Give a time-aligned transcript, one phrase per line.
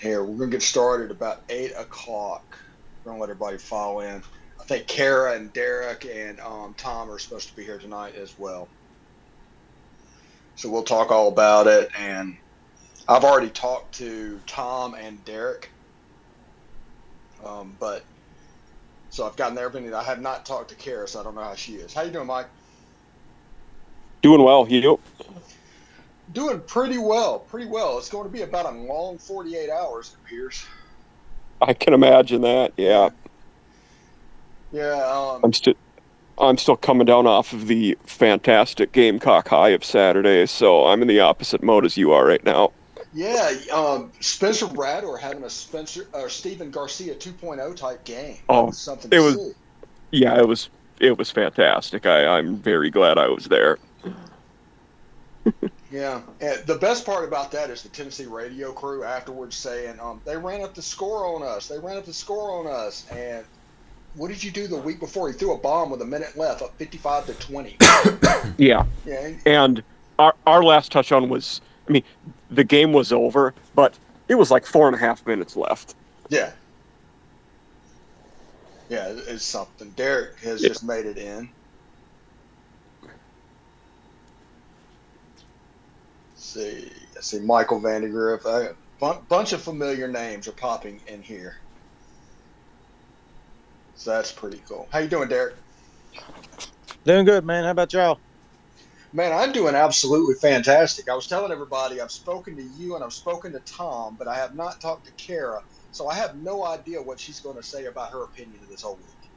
[0.00, 2.56] Here, we're gonna get started about eight o'clock.
[3.04, 4.22] We're gonna let everybody follow in.
[4.60, 8.34] I think Kara and Derek and um, Tom are supposed to be here tonight as
[8.38, 8.68] well.
[10.56, 11.88] So we'll talk all about it.
[11.96, 12.36] And
[13.06, 15.70] I've already talked to Tom and Derek,
[17.44, 18.04] um, but
[19.10, 19.94] so I've gotten their opinion.
[19.94, 21.94] I have not talked to Kara, so I don't know how she is.
[21.94, 22.50] How you doing, Mike?
[24.22, 24.66] Doing well.
[24.68, 25.00] You?
[26.32, 27.40] Doing pretty well.
[27.40, 27.98] Pretty well.
[27.98, 30.66] It's going to be about a long 48 hours, it appears.
[31.60, 32.72] I can imagine that.
[32.76, 33.10] Yeah.
[34.72, 34.92] Yeah.
[35.10, 35.74] Um, I'm still.
[36.40, 41.08] I'm still coming down off of the fantastic Gamecock high of Saturday, so I'm in
[41.08, 42.70] the opposite mode as you are right now.
[43.12, 48.36] Yeah, um, Spencer Rattler having a Spencer or Stephen Garcia 2.0 type game.
[48.48, 49.52] Oh, was something it to was- see.
[50.12, 50.68] Yeah, it was.
[51.00, 52.06] It was fantastic.
[52.06, 53.78] I, I'm very glad I was there.
[55.90, 60.20] Yeah, and the best part about that is the Tennessee radio crew afterwards saying, um,
[60.26, 61.66] "They ran up the score on us.
[61.68, 63.42] They ran up the score on us." And
[64.14, 65.28] what did you do the week before?
[65.28, 67.76] He threw a bomb with a minute left, up 55 to 20.
[68.58, 68.84] Yeah.
[69.06, 69.82] Yeah, And
[70.18, 71.60] our our last touchdown was.
[71.88, 72.02] I mean,
[72.50, 73.94] the game was over, but
[74.28, 75.94] it was like four and a half minutes left.
[76.28, 76.50] yeah,
[78.90, 79.08] yeah.
[79.08, 79.90] It's something.
[79.96, 80.68] Derek has Yeah.
[80.68, 81.48] just made it in.
[86.52, 88.44] See, Let's see, Michael Vandegrift.
[88.44, 91.54] A uh, bunch of familiar names are popping in here.
[93.94, 94.88] So that's pretty cool.
[94.92, 95.56] How you doing, Derek?
[97.04, 97.64] Doing good, man.
[97.64, 98.20] How about y'all?
[99.12, 101.08] Man, I'm doing absolutely fantastic.
[101.08, 104.36] I was telling everybody I've spoken to you and I've spoken to Tom, but I
[104.36, 107.86] have not talked to Kara, so I have no idea what she's going to say
[107.86, 109.32] about her opinion of this whole week.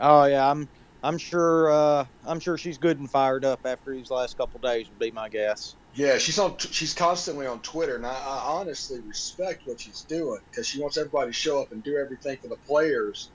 [0.00, 0.68] Oh yeah, I'm
[1.06, 4.88] I'm sure uh, I'm sure she's good and fired up after these last couple days
[4.88, 5.76] would be my guess.
[5.94, 6.58] Yeah, she's on.
[6.58, 10.96] She's constantly on Twitter, and I, I honestly respect what she's doing because she wants
[10.96, 13.30] everybody to show up and do everything for the players.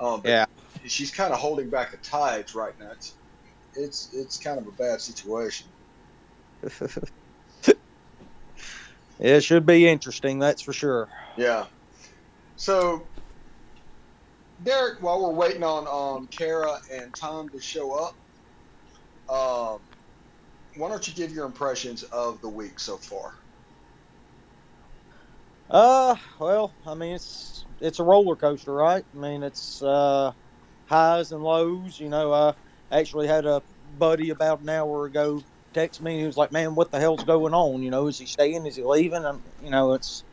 [0.00, 0.44] Um, but Yeah.
[0.86, 2.90] she's kind of holding back the tides right now.
[2.92, 3.16] It's,
[3.74, 5.68] it's it's kind of a bad situation.
[9.20, 11.08] It should be interesting, that's for sure.
[11.38, 11.66] Yeah.
[12.56, 13.06] So,
[14.62, 18.14] Derek, while we're waiting on um, Kara and Tom to show up,
[19.28, 19.80] um,
[20.76, 23.32] why don't you give your impressions of the week so far?
[25.70, 29.04] Uh, well, I mean it's it's a roller coaster, right?
[29.14, 30.32] I mean it's uh,
[30.86, 31.98] highs and lows.
[32.00, 32.54] You know, I
[32.90, 35.42] actually had a buddy about an hour ago
[35.74, 36.20] text me.
[36.20, 37.82] He was like, "Man, what the hell's going on?
[37.82, 38.66] You know, is he staying?
[38.66, 40.24] Is he leaving?" And you know, it's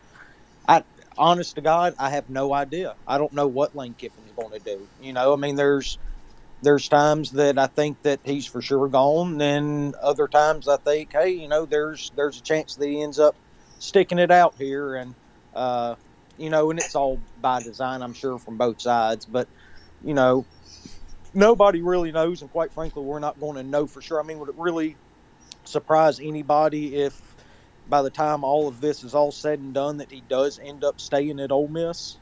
[0.67, 0.83] I
[1.21, 2.95] honest to God, I have no idea.
[3.07, 4.87] I don't know what Lane Kiffin's going to do.
[5.01, 5.99] You know, I mean, there's
[6.63, 9.37] there's times that I think that he's for sure gone.
[9.37, 13.19] Then other times I think, hey, you know, there's there's a chance that he ends
[13.19, 13.35] up
[13.79, 15.15] sticking it out here and
[15.53, 15.95] uh,
[16.37, 19.25] you know, and it's all by design, I'm sure, from both sides.
[19.25, 19.47] But
[20.03, 20.45] you know,
[21.33, 24.19] nobody really knows, and quite frankly, we're not going to know for sure.
[24.19, 24.97] I mean, would it really
[25.65, 27.30] surprise anybody if,
[27.85, 30.83] by the time all of this is all said and done, that he does end
[30.83, 32.19] up staying at Ole Miss?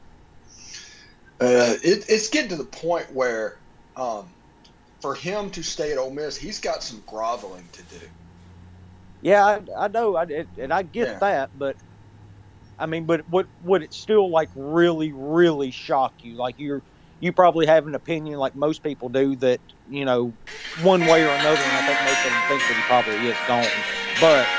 [1.40, 3.56] Uh, it, it's getting to the point where,
[3.96, 4.34] um,
[5.00, 8.00] for him to stay at Ole Miss, he's got some groveling to do.
[9.22, 11.20] Yeah, I, I know, I, it, and I get Yeah.
[11.20, 11.76] that, but
[12.78, 16.36] I mean, but would would it still like really, really shock you?
[16.36, 16.82] Like you're
[17.20, 20.36] you probably have an opinion, like most people do, that you know,
[20.74, 23.42] one way or another, and I think most of them think that he probably is
[23.42, 23.84] gone.
[24.14, 24.50] But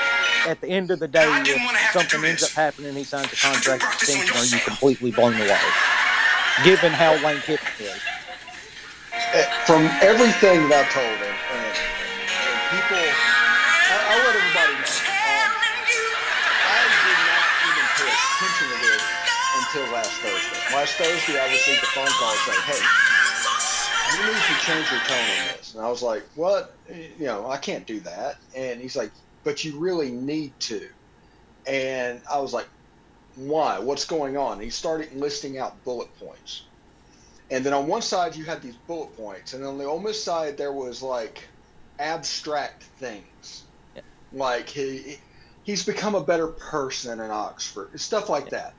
[0.47, 2.94] at the end of the day, I didn't wanna if something do ends up happening,
[2.96, 4.63] he signs a contract brought extension, are you yourself?
[4.66, 5.59] completely blown away?
[6.63, 8.02] Given how Lane Kiffin is.
[9.13, 14.91] Eh, From everything that I've told him, and, and people, I, I'll let everybody know.
[14.91, 15.52] Um,
[16.68, 19.03] I did not even pay attention to this
[19.62, 20.59] until last Thursday.
[20.75, 22.81] Last Thursday, I received a phone call saying, "Hey,
[24.12, 26.75] you need to change your tone on this." And I was like, "What?
[26.91, 29.12] You know, I can't do that." And he's like,
[29.44, 30.90] "But you really need to."
[31.68, 32.70] And I was like,
[33.35, 33.79] "Why?
[33.79, 36.67] What's going on?" And he started listing out bullet points.
[37.49, 40.23] And then on one side you had these bullet points, and on the Ole Miss
[40.23, 41.47] side there was like
[41.99, 43.64] abstract things,
[43.96, 44.02] Yeah.
[44.32, 45.17] like he
[45.64, 48.73] he's become a better person in Oxford, stuff like that.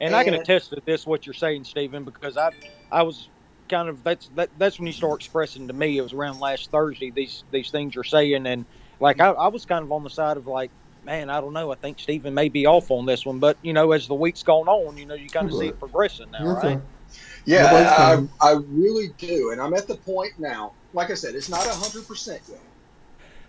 [0.00, 2.50] And I can attest to this what you're saying, Stephen, because I
[2.90, 3.28] I was
[3.68, 5.98] kind of that's that, that's when you start expressing to me.
[5.98, 8.66] It was around last Thursday these these things you're saying, and
[9.00, 10.70] like I, I was kind of on the side of like,
[11.04, 11.72] man, I don't know.
[11.72, 14.42] I think Stephen may be off on this one, but you know, as the week's
[14.42, 16.76] gone on, you know, you kind of see it progressing now, You're right?
[16.76, 16.80] okay.
[17.46, 18.50] Yeah, Nobody's I.
[18.50, 20.74] I really do, and I'm at the point now.
[20.92, 22.60] Like I said, it's not hundred percent yet,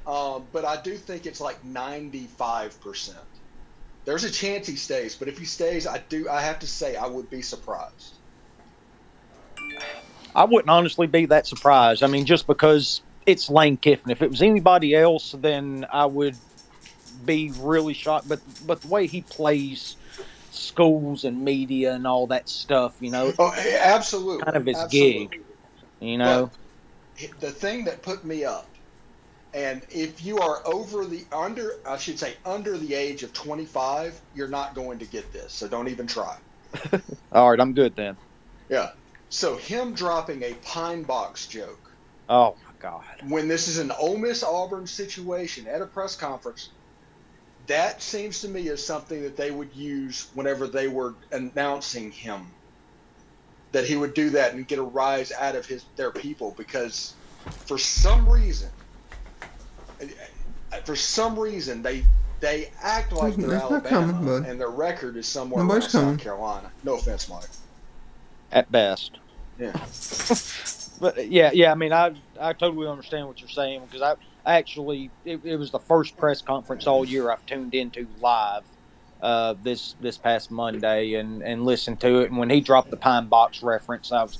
[0.07, 3.19] um, but I do think it's like ninety five percent.
[4.05, 6.29] There's a chance he stays, but if he stays, I do.
[6.29, 8.15] I have to say, I would be surprised.
[10.33, 12.03] I wouldn't honestly be that surprised.
[12.03, 14.11] I mean, just because it's Lane Kiffin.
[14.11, 16.35] If it was anybody else, then I would
[17.25, 18.27] be really shocked.
[18.27, 19.95] But but the way he plays
[20.51, 24.43] schools and media and all that stuff, you know, Oh, absolutely.
[24.43, 25.27] kind of his absolutely.
[25.27, 25.41] gig.
[25.99, 26.49] You know,
[27.39, 28.67] the thing that put me up,
[29.53, 34.19] and if you are over the under, I should say under the age of 25,
[34.35, 35.53] you're not going to get this.
[35.53, 36.37] So don't even try.
[37.31, 38.17] all right, I'm good then.
[38.69, 38.91] Yeah.
[39.29, 41.91] So him dropping a pine box joke
[42.27, 43.03] Oh god.
[43.27, 46.69] when this is an Ole Miss Auburn situation at a press conference,
[47.67, 52.47] that seems to me as something that they would use whenever they were announcing him.
[53.71, 57.13] That he would do that and get a rise out of his their people because
[57.65, 58.69] for some reason,
[60.83, 62.03] for some reason they
[62.41, 64.49] they act like they're That's not Alabama coming, bud.
[64.49, 66.17] and their record is somewhere Nobody's around coming.
[66.17, 66.71] South Carolina.
[66.83, 67.45] No offense, Mike.
[68.51, 69.19] At best.
[69.59, 69.71] Yeah.
[71.01, 71.71] But yeah, yeah.
[71.71, 74.15] I mean, I I totally understand what you're saying because I
[74.45, 78.63] actually it, it was the first press conference all year I've tuned into live
[79.19, 82.29] uh, this this past Monday and and listened to it.
[82.29, 84.37] And when he dropped the pine box reference, I was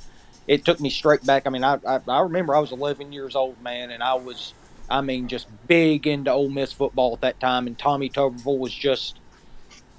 [0.48, 1.48] it took me straight back.
[1.48, 4.54] I mean, I I, I remember I was 11 years old, man, and I was
[4.88, 7.66] I mean just big into Ole Miss football at that time.
[7.66, 9.19] And Tommy Tuberville was just,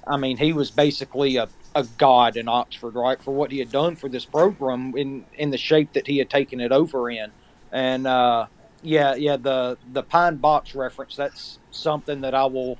[0.07, 3.71] I mean, he was basically a a god in Oxford, right, for what he had
[3.71, 7.31] done for this program in in the shape that he had taken it over in.
[7.71, 8.47] And uh,
[8.81, 12.77] yeah, yeah, the the pine box reference that's something that I will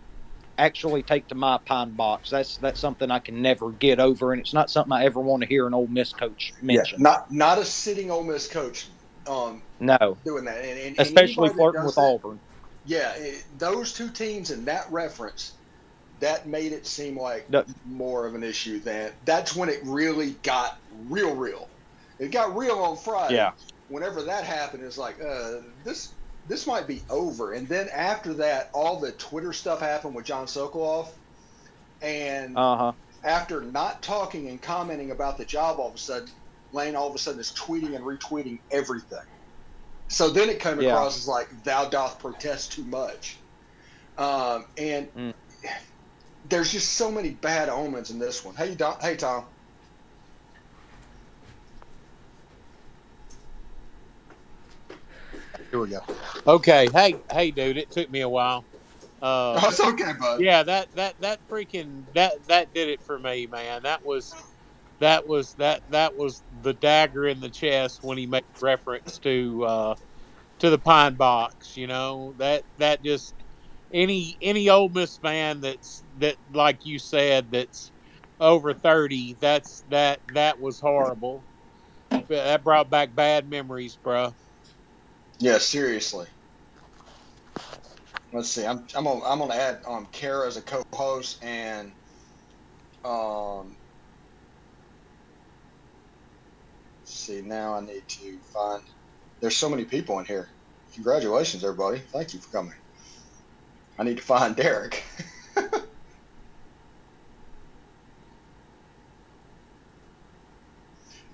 [0.59, 2.29] actually take to my pine box.
[2.29, 5.41] That's that's something I can never get over, and it's not something I ever want
[5.41, 6.99] to hear an Ole Miss coach mention.
[6.99, 8.87] Yeah, not not a sitting Ole Miss coach
[9.27, 12.39] um, no, doing that, and, and- especially flirting with that- Auburn.
[12.85, 15.53] Yeah, it, those two teams and that reference,
[16.19, 17.65] that made it seem like No.
[17.85, 21.67] more of an issue than that's when it really got real, real.
[22.19, 23.35] It got real on Friday.
[23.35, 23.51] Yeah.
[23.87, 26.15] Whenever that happened, it's like uh, this
[26.45, 27.53] this might be over.
[27.53, 31.07] And then after that, all the Twitter stuff happened with John Sokoloff,
[32.01, 32.93] and Uh huh.
[33.23, 36.27] after not talking and commenting about the job, all of a sudden,
[36.71, 39.17] Lane all of a sudden is tweeting and retweeting everything.
[40.09, 40.89] So then it came Yeah.
[40.89, 43.43] across as like thou doth protest too much,
[44.17, 45.33] um, and Mm.
[46.49, 48.55] There's just so many bad omens in this one.
[48.55, 49.45] Hey, Don, hey Tom.
[55.71, 55.99] Here we go.
[56.45, 58.65] Okay, hey, hey, dude, it took me a while.
[59.21, 60.41] Uh, Oh, it's okay, bud.
[60.41, 63.83] yeah, that that that freaking that that did it for me, man.
[63.83, 64.35] That was
[64.99, 69.65] that was that that was the dagger in the chest when he made reference to
[69.65, 69.95] uh,
[70.59, 71.77] to the pine box.
[71.77, 73.42] You know that that just
[73.93, 77.93] any any Ole Miss fan that's that like you said that's
[78.39, 79.37] over thirty.
[79.41, 81.47] That's that that was horrible.
[82.29, 84.35] That brought back bad memories, bro.
[85.39, 86.27] Yeah, seriously.
[88.33, 88.65] Let's see.
[88.65, 91.93] I'm I'm gonna I'm gonna add um Kara as a co-host and
[93.05, 93.77] um.
[97.05, 98.83] see now I need to find.
[99.41, 100.49] There's so many people in here.
[100.95, 101.99] Congratulations, everybody!
[101.99, 102.73] Thank you for coming.
[103.99, 105.03] I need to find Derek.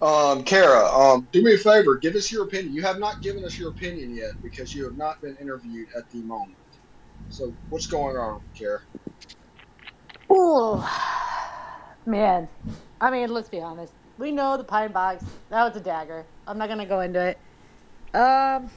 [0.01, 1.97] Um, Kara, um, do me a favor.
[1.97, 2.73] Give us your opinion.
[2.73, 6.09] You have not given us your opinion yet because you have not been interviewed at
[6.11, 6.57] the moment.
[7.29, 8.79] So, what's going on, Kara?
[10.31, 10.83] Ooh,
[12.05, 12.49] man.
[13.01, 13.93] I mean, let's be honest.
[14.17, 15.25] We know the pine box.
[15.49, 16.29] That was a dagger.
[16.47, 17.39] I'm not gonna go into it.
[18.17, 18.71] Um,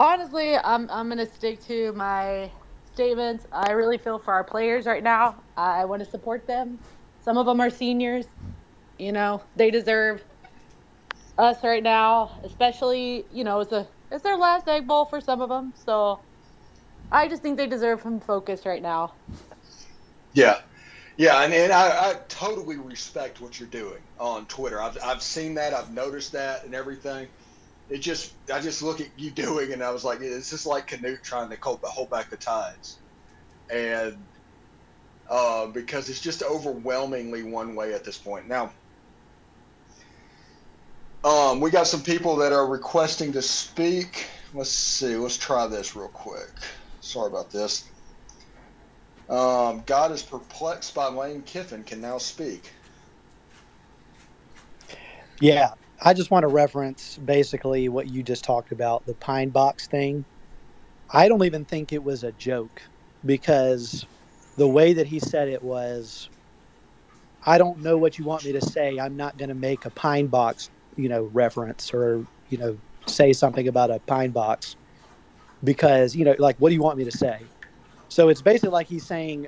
[0.00, 2.52] honestly, I'm I'm gonna stick to my
[2.84, 3.46] statements.
[3.52, 5.44] I really feel for our players right now.
[5.56, 6.80] I want to support them.
[7.20, 8.26] Some of them are seniors.
[8.98, 10.24] You know, they deserve
[11.38, 15.40] us right now, especially you know it's a it's their last egg bowl for some
[15.40, 15.72] of them.
[15.76, 16.22] So
[17.12, 19.14] I just think they deserve some focus right now.
[20.32, 20.58] Yeah,
[21.16, 24.82] yeah, and, and I, I totally respect what you're doing on Twitter.
[24.82, 27.28] I've, I've seen that, I've noticed that, and everything.
[27.88, 30.86] It just, I just look at you doing, and I was like, it's just like
[30.86, 32.98] Canute trying to hold, back the tides,
[33.70, 34.16] and
[35.30, 38.46] uh, because it's just overwhelmingly one way at this point.
[38.48, 38.72] Now,
[41.24, 44.26] um, we got some people that are requesting to speak.
[44.52, 45.16] Let's see.
[45.16, 46.50] Let's try this real quick.
[47.00, 47.88] Sorry about this.
[49.28, 52.72] Um, God is perplexed by Lane Kiffin can now speak.
[55.40, 55.70] Yeah,
[56.04, 60.26] I just want to reference basically what you just talked about the pine box thing.
[61.10, 62.82] I don't even think it was a joke
[63.24, 64.04] because
[64.56, 66.28] the way that he said it was,
[67.46, 68.98] I don't know what you want me to say.
[68.98, 73.32] I'm not going to make a pine box, you know, reference or you know say
[73.32, 74.76] something about a pine box
[75.62, 77.40] because you know, like, what do you want me to say?
[78.10, 79.46] So it's basically like he's saying,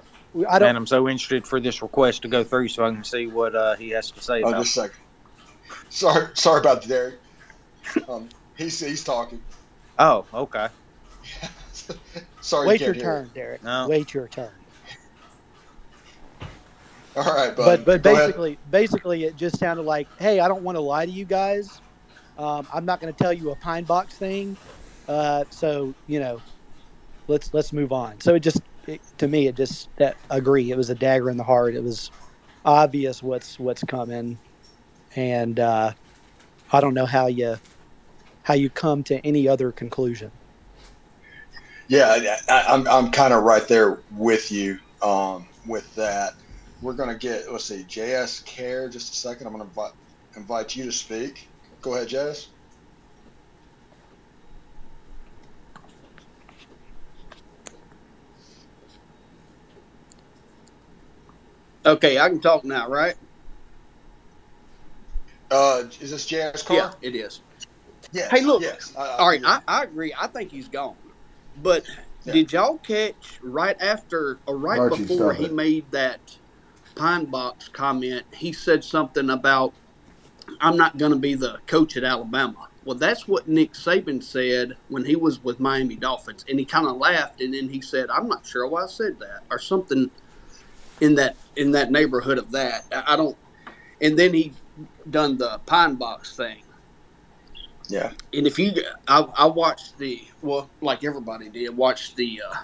[0.49, 0.71] I don't.
[0.71, 3.55] And I'm so interested for this request to go through so I can see what
[3.55, 4.43] uh, he has to say.
[4.43, 5.06] Oh, about just a second.
[5.89, 7.21] Sorry, sorry about that, Derek.
[8.09, 9.43] Um, he's he's talking.
[9.99, 10.69] Oh, okay.
[12.41, 13.63] sorry, Wait you your can't hear turn, Derek.
[13.63, 13.89] No.
[13.89, 14.53] Wait your turn.
[17.17, 18.37] All right, but but Go ahead.
[18.37, 21.81] basically basically it just sounded like hey i don't want to lie to you guys
[22.37, 24.59] um, i'm not going to tell you a pine box thing
[25.09, 26.43] uh, so you know
[27.29, 30.77] let's let's move on so it just it, to me it just that agree it
[30.77, 32.13] was a dagger in the heart it was
[32.67, 34.39] obvious what's what's coming
[35.17, 35.93] and uh,
[36.73, 37.57] i don't know how you
[38.45, 40.33] how you come to any other conclusion
[41.89, 46.35] Yeah, I, I'm I'm kind of right there with you um, with that.
[46.81, 48.89] We're gonna get let's see, JS Care.
[48.89, 49.47] Just a second.
[49.47, 49.93] I'm gonna invite
[50.37, 51.51] invite you to speak.
[51.83, 52.49] Go ahead, JS.
[61.87, 63.15] Okay, I can talk now, right?
[65.51, 66.77] Uh, is this JS Carr?
[66.77, 67.41] Yeah, it is.
[68.13, 68.31] Yes.
[68.31, 68.63] Hey, look.
[68.63, 68.93] Yes.
[68.97, 70.15] I- I- All right, I, I agree.
[70.19, 70.97] I think he's gone.
[71.63, 71.85] But
[72.25, 72.33] Yeah.
[72.33, 75.53] did y'all catch right after or right Archie, before he it.
[75.55, 76.21] made that
[76.95, 78.25] pine box comment?
[78.35, 79.75] He said something about
[80.61, 82.69] I'm not going to be the coach at Alabama.
[82.85, 86.87] Well, that's what Nick Saban said when he was with Miami Dolphins, and he kind
[86.87, 90.09] of laughed, and then he said, "I'm not sure why I said that," or something
[91.01, 92.85] in that in that neighborhood of that.
[92.93, 93.37] I I don't.
[94.01, 94.53] And then he
[95.11, 96.63] done the pine box thing.
[97.89, 98.13] Yeah.
[98.33, 98.73] And if you,
[99.07, 102.55] I, I watched the well, like everybody did, watch the uh,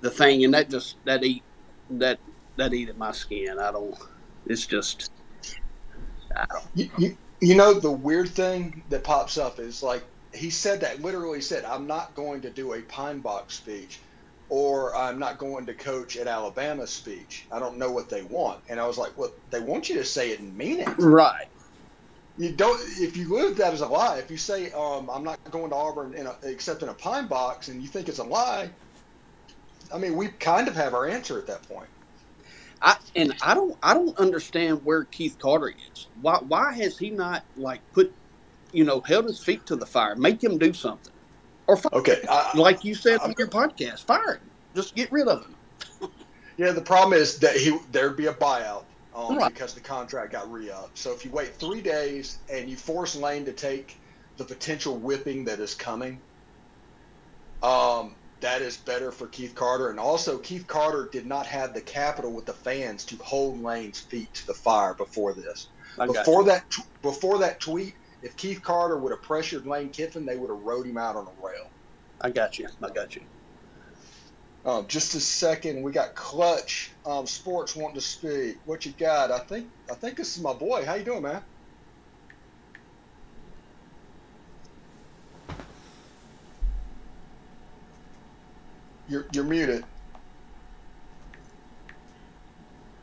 [0.00, 1.42] the thing, and that just that eat
[1.90, 2.18] that
[2.56, 3.58] that eat at my skin.
[3.58, 3.96] I don't.
[4.46, 5.12] It's just.
[6.36, 6.64] I don't.
[6.74, 11.02] You, you, you know the weird thing that pops up is like he said that
[11.02, 14.00] literally said I'm not going to do a pine box speech
[14.52, 17.46] or I'm not going to coach at Alabama speech.
[17.50, 18.60] I don't know what they want.
[18.68, 20.90] And I was like, well, they want you to say it and mean it.
[20.98, 21.46] Right.
[22.36, 24.18] You don't if you live that as a lie.
[24.18, 27.28] If you say um, I'm not going to Auburn in a, except in a pine
[27.28, 28.68] box and you think it's a lie,
[29.90, 31.88] I mean, we kind of have our answer at that point.
[32.82, 36.08] I and I don't I don't understand where Keith Carter is.
[36.20, 38.14] Why why has he not like put
[38.70, 40.14] you know held his feet to the fire?
[40.14, 41.14] Make him do something,
[41.66, 42.20] or fire, Okay.
[42.28, 44.50] I, like you said on I'm- your podcast, fire him.
[44.74, 45.54] Just get rid of him.
[46.58, 48.84] Yeah, the problem is that he there'd be a buyout
[49.16, 49.52] um, Right.
[49.52, 50.96] because the contract got re-upped.
[50.98, 53.96] So if you wait three days and you force Lane to take
[54.36, 56.20] the potential whipping that is coming,
[57.62, 59.88] um, that is better for Keith Carter.
[59.90, 64.00] And also, Keith Carter did not have the capital with the fans to hold Lane's
[64.00, 65.68] feet to the fire before this.
[65.98, 70.26] I Before that, t- before that tweet, if Keith Carter would have pressured Lane Kiffin,
[70.26, 71.72] they would have rode him out on a rail.
[72.20, 72.68] I got you.
[72.82, 73.22] I got you.
[74.64, 78.58] Um, just a second, we got Clutch um, Sports wanting to speak.
[78.64, 79.32] What you got?
[79.32, 80.84] I think I think this is my boy.
[80.86, 81.44] How you doing, man?
[89.06, 89.86] You're you're muted.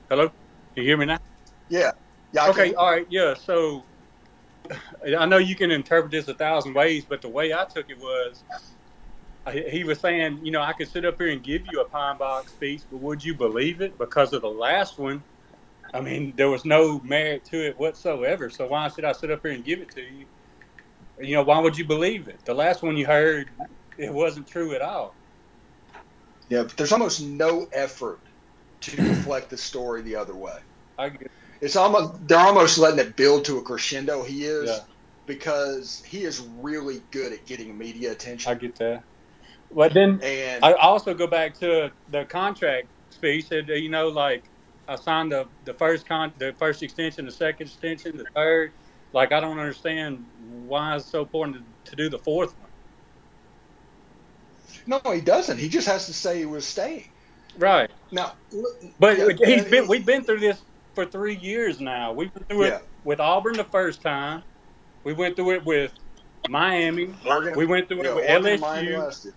[0.09, 0.35] Hello, can
[0.77, 1.19] you hear me now?
[1.69, 1.91] Yeah,
[2.33, 2.45] yeah.
[2.45, 3.35] I Okay, can- all right, yeah.
[3.35, 3.88] So
[5.17, 7.99] I know you can interpret this a thousand ways, but the way I took it
[7.99, 8.43] was
[9.71, 12.17] he was saying, you know, I could sit up here and give you a pine
[12.17, 13.97] box speech, but would you believe it?
[13.97, 15.25] Because of the last one,
[15.93, 18.49] I mean, there was no merit to it whatsoever.
[18.49, 20.27] So why should I sit up here and give it to you?
[21.19, 22.41] You know, why would you believe it?
[22.45, 23.51] The last one you heard,
[23.97, 25.17] it wasn't true at all.
[26.49, 26.63] yeah.
[26.63, 28.21] But there's almost no effort
[28.81, 30.59] to deflect the story the other way.
[30.97, 34.23] I get, It's almost they're almost letting it build to a crescendo.
[34.23, 34.79] He is Yeah.
[35.25, 38.51] because he is really good at getting media attention.
[38.51, 39.03] I get that.
[39.71, 43.49] But then and I also go back to the contract speech.
[43.49, 44.49] That uh, you know, like
[44.87, 48.73] I signed the the first con the first extension, the second extension, the third.
[49.13, 52.69] Like I don't understand why it's so important to, to do the fourth one.
[54.85, 55.57] no, he doesn't.
[55.57, 57.09] He just has to say he was staying.
[57.57, 57.89] Right.
[58.11, 58.33] Now,
[58.99, 60.61] But yeah, he's been we've been through this
[60.99, 62.11] for three years now.
[62.11, 62.75] We went through Yeah.
[62.77, 64.43] it with Auburn the first time.
[65.03, 65.93] We went through it with
[66.49, 67.13] Miami.
[67.25, 69.33] Oregon- We went through it yeah, with Oregon LSU.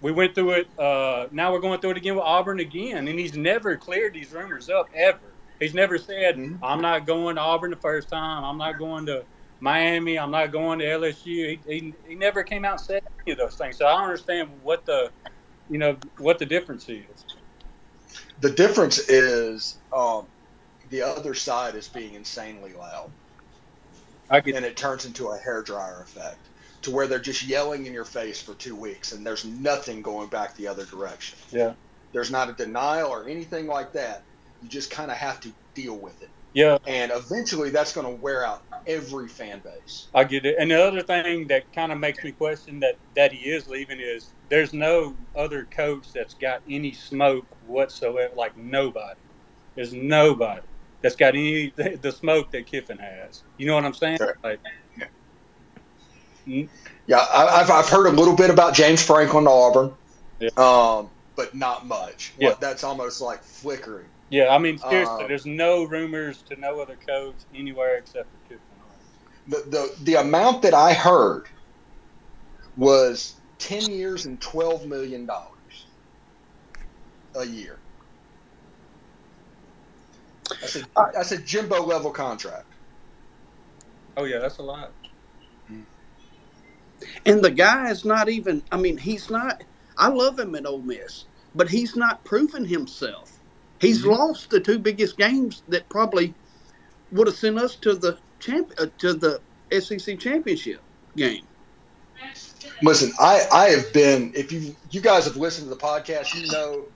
[0.00, 0.78] We went through it.
[0.78, 4.32] Uh, now we're going through it again with Auburn again, and he's never cleared these
[4.32, 5.34] rumors up ever.
[5.58, 6.58] He's never said, Mhm.
[6.62, 8.42] "I'm not going to Auburn the first time.
[8.42, 9.26] I'm not going to
[9.60, 10.18] Miami.
[10.18, 13.38] I'm not going to LSU." He, he, he never came out and said any of
[13.38, 13.76] those things.
[13.76, 15.12] So I don't understand what the,
[15.68, 17.26] you know, what the difference is.
[18.40, 20.26] The difference is um,
[20.90, 23.10] the other side is being insanely loud,
[24.28, 26.38] I get and it turns into a hairdryer effect
[26.82, 30.28] to where they're just yelling in your face for two weeks, and there's nothing going
[30.28, 31.38] back the other direction.
[31.50, 31.74] yeah,
[32.12, 34.22] There's not a denial or anything like that.
[34.62, 36.78] You just kind of have to deal with it, yeah.
[36.86, 40.08] and eventually that's going to wear out every fan base.
[40.14, 40.56] I get it.
[40.58, 44.00] And the other thing that kind of makes me question that that he is leaving
[44.00, 48.34] is there's no other coach that's got any smoke whatsoever.
[48.34, 49.18] Like nobody.
[49.76, 50.60] There's nobody
[51.02, 53.42] that's got any the smoke that Kiffin has.
[53.56, 54.18] You know what I'm saying?
[54.18, 54.36] Sure.
[54.42, 54.60] Like,
[56.46, 59.92] Yeah, I, I've, I've heard a little bit about James Franklin to Auburn,
[60.40, 60.48] Yeah.
[60.56, 62.32] um, but not much.
[62.38, 62.50] Yeah.
[62.50, 64.06] What, that's almost like flickering.
[64.30, 68.48] yeah, I mean seriously, Uh, there's no rumors to no other coach anywhere except for
[68.48, 68.60] Kiffin.
[69.48, 71.46] The, the the amount that I heard
[72.76, 75.86] was ten years and twelve million dollars
[77.36, 77.78] a year.
[80.60, 82.66] That's a that's a Jimbo level contract.
[84.16, 84.94] Oh yeah, that's a lot.
[87.24, 88.62] And the guy is not even.
[88.70, 89.64] I mean, he's not.
[89.96, 93.40] I love him at Ole Miss, but he's not proven himself.
[93.80, 94.16] He's Mhm.
[94.16, 96.34] lost the two biggest games that probably
[97.10, 100.82] would have sent us to the champ uh, to the SEC championship
[101.16, 101.46] game.
[102.82, 104.32] Listen, I I have been.
[104.34, 106.86] If you you guys have listened to the podcast, you know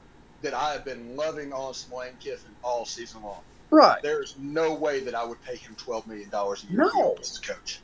[0.44, 3.40] that I have been loving Austin Lane Kiffin all season long.
[3.70, 4.00] Right?
[4.02, 7.16] There is no way that I would pay him twelve million dollars a year No.
[7.16, 7.80] be coach.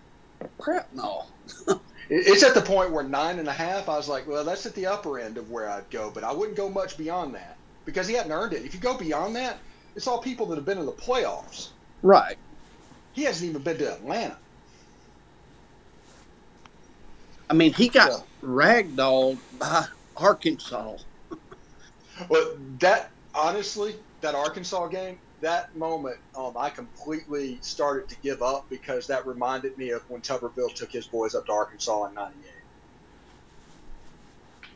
[0.59, 1.25] Crap, no.
[2.13, 3.89] It's at the point where nine and a half.
[3.89, 6.33] I was like, well, that's at the upper end of where I'd go, but I
[6.33, 8.65] wouldn't go much beyond that because he hadn't earned it.
[8.65, 9.59] If you go beyond that,
[9.95, 11.69] it's all people that have been in the playoffs.
[12.03, 12.37] Right.
[13.13, 14.37] He hasn't even been to Atlanta.
[17.49, 18.19] I mean, he got Yeah.
[18.43, 19.87] ragdolled by
[20.17, 20.97] Arkansas.
[22.29, 28.69] Well, that honestly, that Arkansas game, that moment, um, I completely started to give up
[28.69, 32.53] because that reminded me of when Tuberville took his boys up to Arkansas in '98.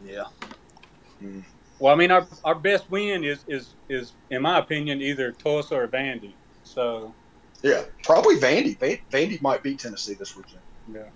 [0.04, 0.24] Yeah.
[1.78, 5.74] Well, I mean, our our best win is is is in my opinion either Tulsa
[5.74, 6.32] or Vandy.
[6.62, 7.14] So
[7.62, 8.78] Yeah, probably Vandy.
[9.10, 10.60] Vandy might beat Tennessee this weekend.
[10.92, 11.08] yeah.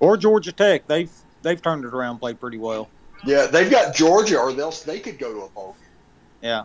[0.00, 0.86] Or Georgia Tech.
[0.86, 1.10] They've
[1.42, 2.88] they've turned it around, played pretty well.
[3.24, 5.88] Yeah, they've got Georgia, or they'll they could go to a bowl game.
[6.42, 6.64] Yeah.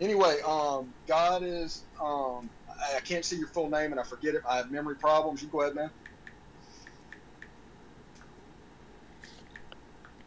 [0.00, 4.34] Anyway, um, God is um, I I can't see your full name and I forget
[4.34, 4.42] it.
[4.48, 5.42] I have memory problems.
[5.42, 5.90] You go ahead, man.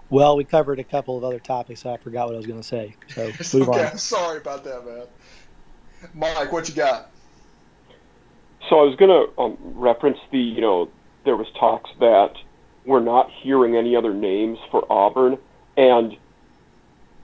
[0.09, 2.61] Well, we covered a couple of other topics, so I forgot what I was going
[2.61, 2.95] to say.
[3.09, 3.25] So
[3.57, 3.85] move okay.
[3.85, 3.91] on.
[3.91, 5.05] I'm sorry about that, man.
[6.13, 7.11] Mike, what you got?
[8.69, 10.89] So I was going to um, reference the, you know,
[11.25, 12.35] there was talks that
[12.87, 15.37] we're not hearing any other names for Auburn,
[15.75, 16.17] and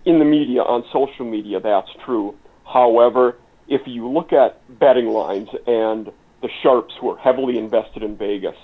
[0.06, 2.36] in the media, on social media, that's true.
[2.66, 3.38] However,
[3.70, 8.58] if you look at betting lines and the sharps who are heavily invested in Vegas,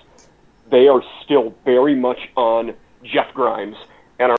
[0.70, 3.78] they are still very much on Jeff Grimes
[4.20, 4.38] and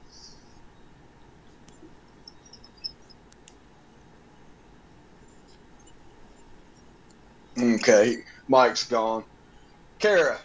[7.58, 8.18] Okay,
[8.48, 9.24] Mike's gone.
[9.98, 10.38] Kara,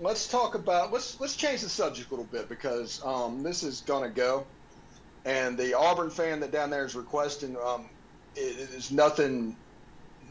[0.00, 3.80] let's talk about let's let's change the subject a little bit because um, this is
[3.82, 4.46] gonna go,
[5.24, 7.90] and the Auburn fan that down there is requesting um,
[8.36, 9.58] is nothing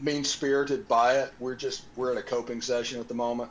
[0.00, 1.32] mean spirited by it.
[1.38, 3.50] We're just we're in a coping session at the moment,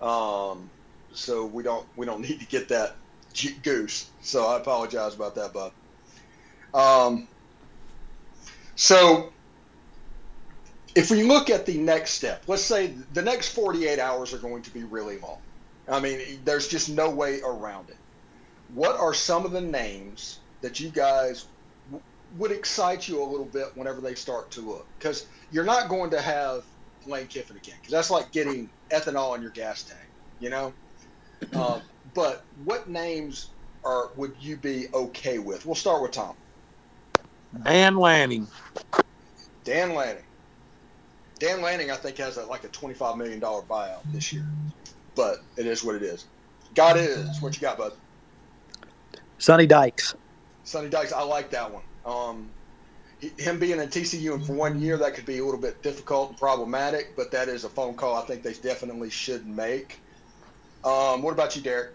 [0.00, 0.70] um,
[1.12, 2.96] so we don't we don't need to get that
[3.32, 4.10] g- goose.
[4.20, 5.72] So I apologize about that, bud.
[6.74, 7.28] Um,
[8.74, 9.35] so
[10.96, 14.62] if we look at the next step, let's say the next 48 hours are going
[14.62, 15.38] to be really long.
[15.88, 17.98] I mean, there's just no way around it.
[18.72, 21.46] What are some of the names that you guys
[21.84, 22.02] w-
[22.38, 24.88] would excite you a little bit whenever they start to look?
[24.98, 26.64] Because you're not going to have
[27.06, 30.00] Lane Kiffin again, because that's like getting ethanol in your gas tank,
[30.40, 30.72] you know?
[31.54, 31.80] Uh,
[32.14, 33.52] but what names
[33.84, 35.66] are would you be okay with?
[35.66, 36.34] We'll start with Tom.
[37.62, 38.48] Dan Lanning.
[39.64, 40.25] Dan Lanning.
[41.38, 44.46] Dan Lanning, I think, has a, like a $25 million buyout this year.
[45.14, 46.26] But it is what it is.
[46.74, 47.40] God is.
[47.40, 47.92] What you got, bud?
[49.38, 50.14] Sonny Dykes.
[50.64, 51.82] Sonny Dykes, I like that one.
[52.04, 52.50] Um,
[53.38, 56.30] him being in TCU and for one year, that could be a little bit difficult
[56.30, 60.00] and problematic, but that is a phone call I think they definitely should make.
[60.84, 61.92] Um, what about you, Derek?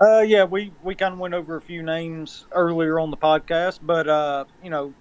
[0.00, 3.80] Uh, yeah, we, we kind of went over a few names earlier on the podcast,
[3.82, 4.92] but uh, you know,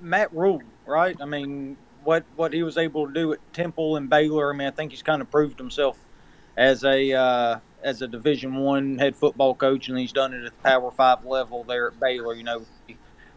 [0.00, 1.16] Matt Rhule, right?
[1.20, 4.52] I mean, what what he was able to do at Temple and Baylor.
[4.52, 5.98] I mean, I think he's kind of proved himself
[6.56, 10.52] as a uh, as a Division One head football coach, and he's done it at
[10.52, 12.34] the Power Five level there at Baylor.
[12.34, 12.66] You know,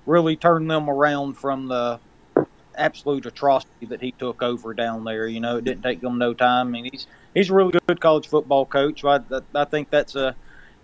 [0.06, 2.00] really turned them around from the
[2.76, 5.28] absolute atrocity that he took over down there.
[5.28, 6.68] You know, it didn't take them no time.
[6.68, 9.04] I mean, he's he's a really good college football coach.
[9.04, 9.20] I,
[9.54, 10.36] I think that's a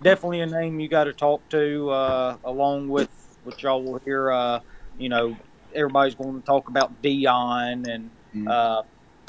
[0.01, 3.09] definitely a name you got to talk to, uh, along with
[3.43, 4.31] what y'all will hear.
[4.31, 4.59] Uh,
[4.97, 5.37] you know,
[5.73, 8.47] everybody's going to talk about Deion, and mm-hmm.
[8.47, 8.82] uh,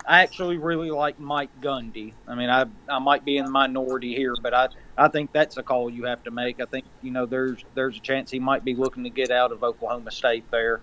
[0.06, 2.12] I actually really like Mike Gundy.
[2.26, 5.56] I mean, I I might be in the minority here, but I I think that's
[5.56, 6.60] a call you have to make.
[6.60, 9.52] I think you know there's there's a chance he might be looking to get out
[9.52, 10.80] of Oklahoma State there.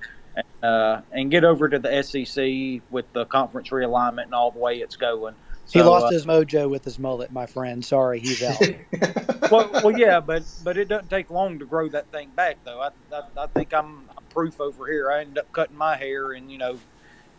[0.62, 4.80] Uh, and get over to the SEC with the conference realignment and all the way
[4.80, 5.34] it's going.
[5.66, 7.84] So, he lost uh, his mojo with his mullet, my friend.
[7.84, 8.62] Sorry, he's out.
[9.52, 12.82] well, well, yeah, but but it doesn't take long to grow that thing back, though.
[12.82, 15.12] I I, I think I'm, I'm proof over here.
[15.12, 16.78] I ended up cutting my hair, and you know,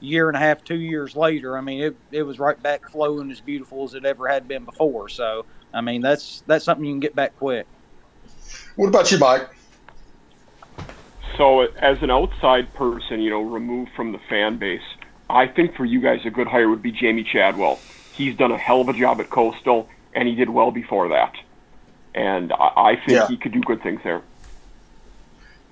[0.01, 3.31] year and a half, two years later, I mean, it it was right back flowing
[3.31, 5.09] as beautiful as it ever had been before.
[5.09, 7.67] So, I mean, that's that's something you can get back quick.
[8.75, 9.49] What about you, Mike?
[11.37, 14.81] So, as an outside person, you know, removed from the fan base,
[15.31, 17.79] I think for you guys a good hire would be Jamey Chadwell
[18.17, 21.35] he's done a hell of a job at Coastal, and he did well before that.
[22.15, 23.29] And I, I think yeah.
[23.29, 24.23] he could do good things there.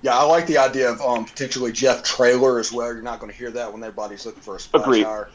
[0.05, 2.93] Yeah, I like the idea of um, potentially Jeff Traylor as well.
[2.93, 5.03] You're not going to hear that when everybody's looking for a splash Agreed.
[5.03, 5.31] Hour.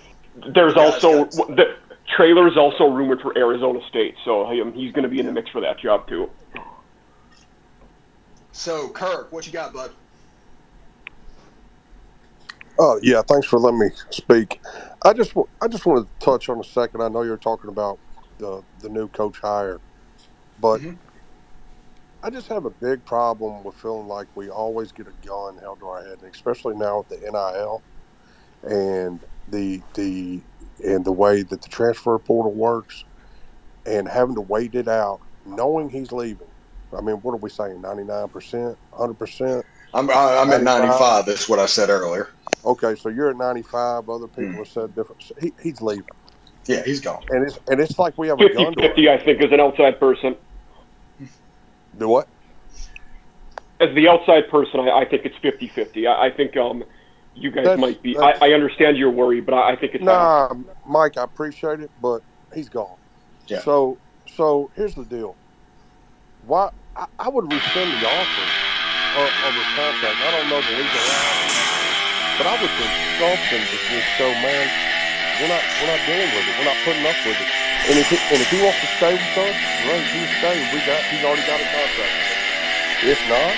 [0.54, 1.74] There's yeah, also the
[2.16, 5.32] Traylor is also rumored for Arizona State, so um, he's going to be in the
[5.32, 6.30] mix for that job too.
[8.52, 9.90] So, Kirk, what you got, bud?
[12.78, 14.60] Oh yeah, thanks for letting me speak.
[15.02, 17.00] I just I just wanted to touch on a second.
[17.00, 17.98] I know you're talking about
[18.38, 19.80] the the new coach hire,
[20.60, 20.94] but mm-hmm.
[22.22, 25.80] I just have a big problem with feeling like we always get a gun held
[25.80, 27.82] to our head, especially now with the NIL
[28.62, 30.40] and the the
[30.84, 33.04] and the way that the transfer portal works,
[33.86, 36.46] and having to wait it out, knowing he's leaving.
[36.96, 37.80] I mean, what are we saying?
[37.80, 39.64] Ninety nine percent, hundred percent.
[39.94, 41.26] I'm I'm at 95.
[41.26, 42.28] That's what I said earlier.
[42.64, 44.08] Okay, so you're at 95.
[44.08, 44.56] Other people mm.
[44.58, 45.32] have said different.
[45.40, 46.04] He, he's leaving.
[46.66, 47.24] Yeah, he's gone.
[47.30, 48.74] And it's and it's like we have 50, a gun.
[48.74, 50.36] 50, I think, as an outside person.
[51.98, 52.28] Do what?
[53.80, 56.06] As the outside person, I, I think it's 50-50.
[56.06, 56.84] I, I think um,
[57.34, 58.18] you guys that's, might be.
[58.18, 60.04] I, I, understand your worry, but I, I think it's.
[60.04, 60.54] Nah,
[60.86, 62.22] Mike, I appreciate it, but
[62.54, 62.96] he's gone.
[63.46, 63.60] Yeah.
[63.60, 65.34] So so here's the deal.
[66.46, 68.46] Why I, I would rescind the offer
[69.18, 70.16] of, of his contract.
[70.22, 71.50] I don't know the legal
[72.40, 74.64] but I would think something to just show, man,
[75.40, 76.54] we're not we're not dealing with it.
[76.56, 77.69] We're not putting up with it.
[77.90, 80.56] And if he, and if he wants to stay with us, great, he stay.
[80.70, 82.14] We got he's already got a contract.
[83.02, 83.50] If not,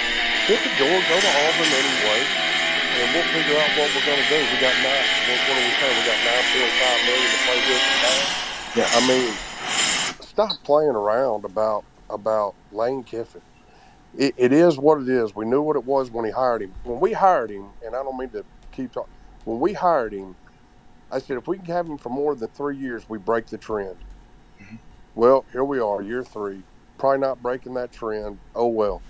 [0.48, 4.28] hit the door, go to Auburn anyway, and we'll figure out what we're going to
[4.32, 4.40] do.
[4.40, 5.06] We got nine.
[5.28, 5.96] What, what are we saying?
[6.00, 8.20] We got nine point five million to play with now.
[8.72, 9.30] Yeah, I mean,
[10.24, 13.42] stop playing around about about Lane Kiffin
[14.16, 15.34] it, it is what it is.
[15.34, 16.74] We knew what it was when he hired him.
[16.84, 19.12] When we hired him, and I don't mean to keep talking,
[19.44, 20.36] when we hired him,
[21.10, 23.58] I said if we can have him for more than three years, we break the
[23.58, 23.96] trend.
[25.14, 26.62] Well, here we are, year three,
[26.98, 28.38] probably not breaking that trend.
[28.54, 29.02] Oh well.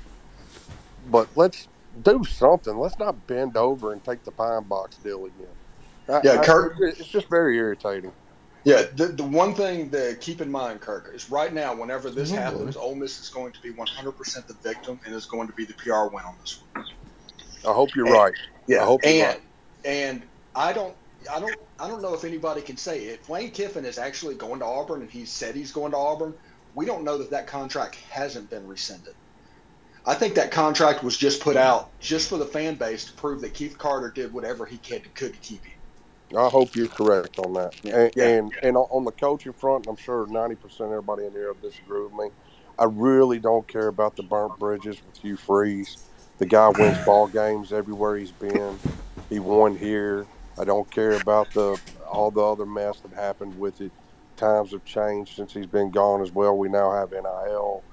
[1.11, 1.69] But let's
[2.03, 2.77] do something.
[2.77, 5.47] Let's not bend over and take the pine box deal again.
[6.09, 6.77] I, yeah, Kurt.
[6.77, 8.13] I, it's just very irritating.
[8.65, 12.31] Yeah, the, the one thing to keep in mind, Kirk, is right now, whenever this
[12.31, 12.39] mm-hmm.
[12.39, 15.65] happens, Ole Miss is going to be 100% the victim and is going to be
[15.65, 16.87] the PR win on this one.
[17.67, 18.35] I hope you're and, right.
[18.69, 19.41] Yeah, I hope and, you're right.
[19.85, 20.23] And
[20.55, 20.95] I don't,
[21.31, 23.21] I don't, I don't know if anybody can say it.
[23.21, 26.35] If Lane Kiffin is actually going to Auburn and he said he's going to Auburn,
[26.75, 29.15] we don't know that that contract hasn't been rescinded.
[30.05, 33.41] I think that contract was just put out just for the fan base to prove
[33.43, 35.79] that Keith Carter did whatever he could, could to keep him.
[36.37, 37.75] I hope you're correct on that.
[37.85, 37.99] Yeah.
[37.99, 38.27] And, yeah.
[38.27, 42.03] and, and on the coaching front, I'm sure 90% of everybody in here will disagree
[42.03, 42.31] with me.
[42.79, 45.99] I really don't care about the burnt bridges with Hugh Freeze.
[46.39, 48.79] The guy wins ball games everywhere he's been.
[49.29, 50.27] He won here.
[50.59, 53.93] I don't care about the all the other mess that happened with it.
[54.37, 56.57] Times have changed since he's been gone as well.
[56.57, 57.85] We now have NIL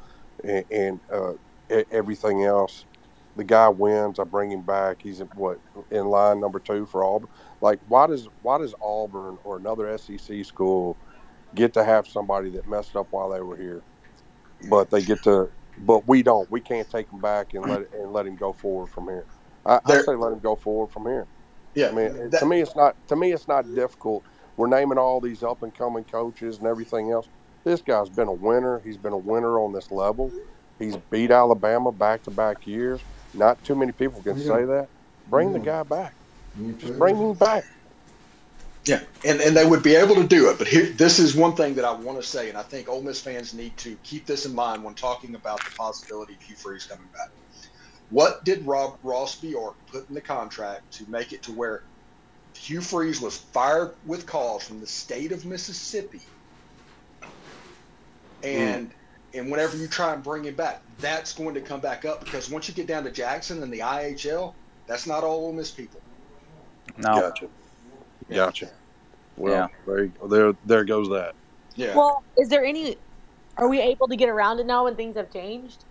[0.43, 1.33] and, and uh,
[1.91, 2.85] everything else.
[3.37, 4.19] The guy wins.
[4.19, 5.01] I bring him back.
[5.01, 5.59] He's in, what
[5.91, 7.29] in line number two for Auburn.
[7.61, 10.97] Like, why does why does Auburn or another SEC school
[11.55, 13.83] get to have somebody that messed up while they were here,
[14.69, 16.49] but they get to, but we don't.
[16.51, 19.25] We can't take him back and let and let him go forward from here.
[19.65, 21.27] I, I say let him go forward from here.
[21.79, 24.23] Yeah, I mean, that, to me, it's not to me, it's not difficult.
[24.57, 27.27] We're naming all these up and coming coaches and everything else.
[27.63, 28.79] This guy's been a winner.
[28.79, 30.31] He's been a winner on this level.
[30.77, 32.99] He's beat Alabama back to back years.
[33.33, 34.89] Not too many people can say that.
[35.29, 36.13] Bring the guy back.
[36.79, 37.63] Just bring him back.
[38.85, 40.57] Yeah, and, and they would be able to do it.
[40.57, 43.01] But here, this is one thing that I want to say, and I think Ole
[43.01, 46.55] Miss fans need to keep this in mind when talking about the possibility of Hugh
[46.55, 47.29] Freeze coming back.
[48.09, 51.83] What did Rob Ross Bjork put in the contract to make it to where
[52.55, 56.21] Hugh Freeze was fired with cause from the state of Mississippi?
[58.43, 59.39] And mm.
[59.39, 62.49] and whenever you try and bring him back, that's going to come back up because
[62.49, 64.53] once you get down to Jackson and the IHL,
[64.87, 66.01] that's not all Ole Miss people.
[66.97, 67.21] No.
[67.21, 67.47] Gotcha.
[68.29, 68.69] Gotcha.
[69.37, 69.67] Well, yeah.
[69.85, 71.33] there, there, there goes that.
[71.75, 71.95] Yeah.
[71.95, 72.97] Well, is there any?
[73.57, 75.85] Are we able to get around it now when things have changed?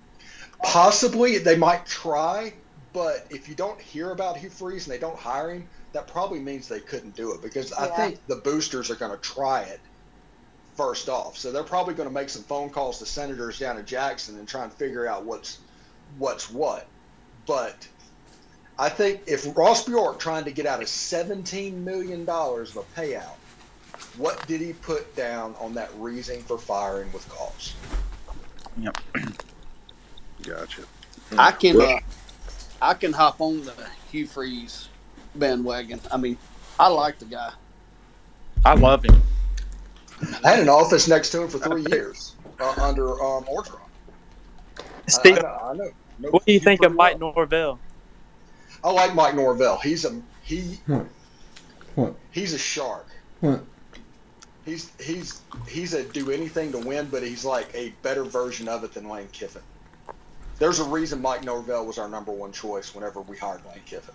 [0.62, 2.52] Possibly, they might try,
[2.92, 6.40] but if you don't hear about Hugh Freeze and they don't hire him, that probably
[6.40, 7.84] means they couldn't do it because yeah.
[7.84, 9.80] I think the boosters are going to try it
[10.76, 11.36] first off.
[11.36, 14.46] So they're probably going to make some phone calls to senators down in Jackson and
[14.46, 15.58] try and figure out what's
[16.18, 16.86] what's what.
[17.46, 17.86] But
[18.78, 23.00] I think if Ross Bjork trying to get out of seventeen million dollars of a
[23.00, 23.36] payout,
[24.16, 27.74] what did he put down on that reason for firing with cause?
[28.78, 28.98] Yep.
[30.48, 30.82] Gotcha.
[31.36, 31.98] I can uh,
[32.80, 33.74] I can hop on the
[34.10, 34.88] Hugh Freeze
[35.34, 36.00] bandwagon.
[36.10, 36.38] I mean,
[36.78, 37.52] I like the guy.
[38.64, 39.20] I love him.
[40.44, 43.80] I had an office next to him for three years uh, under um, Orgeron.
[45.06, 45.90] Steve, I, I, I know.
[46.18, 46.30] know.
[46.30, 47.32] what do you think of Mike well.
[47.34, 47.78] Norvell?
[48.82, 49.78] I like Mike Norvell.
[49.78, 50.78] He's a he.
[50.86, 51.06] What?
[51.94, 52.14] What?
[52.30, 53.06] He's a shark.
[53.40, 53.64] What?
[54.64, 58.84] He's he's he's a do anything to win, but he's like a better version of
[58.84, 59.62] it than Lane Kiffin.
[60.58, 64.14] There's a reason Mike Norvell was our number one choice whenever we hired Lane Kiffin.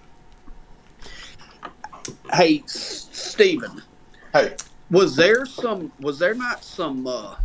[2.33, 3.81] Hey, Stephen.
[4.33, 4.55] Hey.
[4.91, 5.91] Was there some?
[6.01, 7.35] Was there not some uh,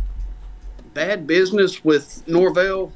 [0.93, 2.91] bad business with Norvell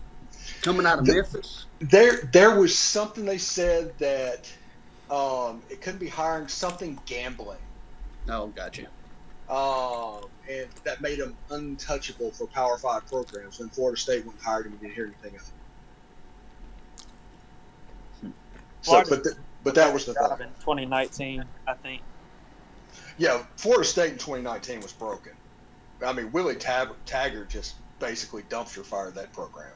[0.62, 1.66] coming out of the, Memphis?
[1.80, 4.52] There, there was something they said that
[5.10, 7.60] um, it couldn't be hiring something gambling.
[8.30, 8.88] Oh, gotcha.
[9.50, 13.60] Um, and that made him untouchable for Power Five programs.
[13.60, 15.54] When Florida State went and hired him, you didn't hear anything of it.
[18.84, 20.48] So, but the, but that was the thing.
[20.48, 22.02] In 2019, I think.
[23.17, 25.32] Yeah, Florida State in 2019 was broken.
[26.06, 29.72] I mean, Willie Tab- Taggart just basically dumpster fired that program.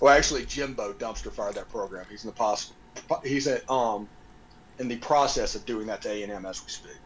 [0.00, 2.04] Well, actually, Jimbo dumpster fired that program.
[2.10, 2.72] He's in the pos-
[3.24, 4.08] he's at, um
[4.78, 6.96] in the process of doing that to A and M as we speak.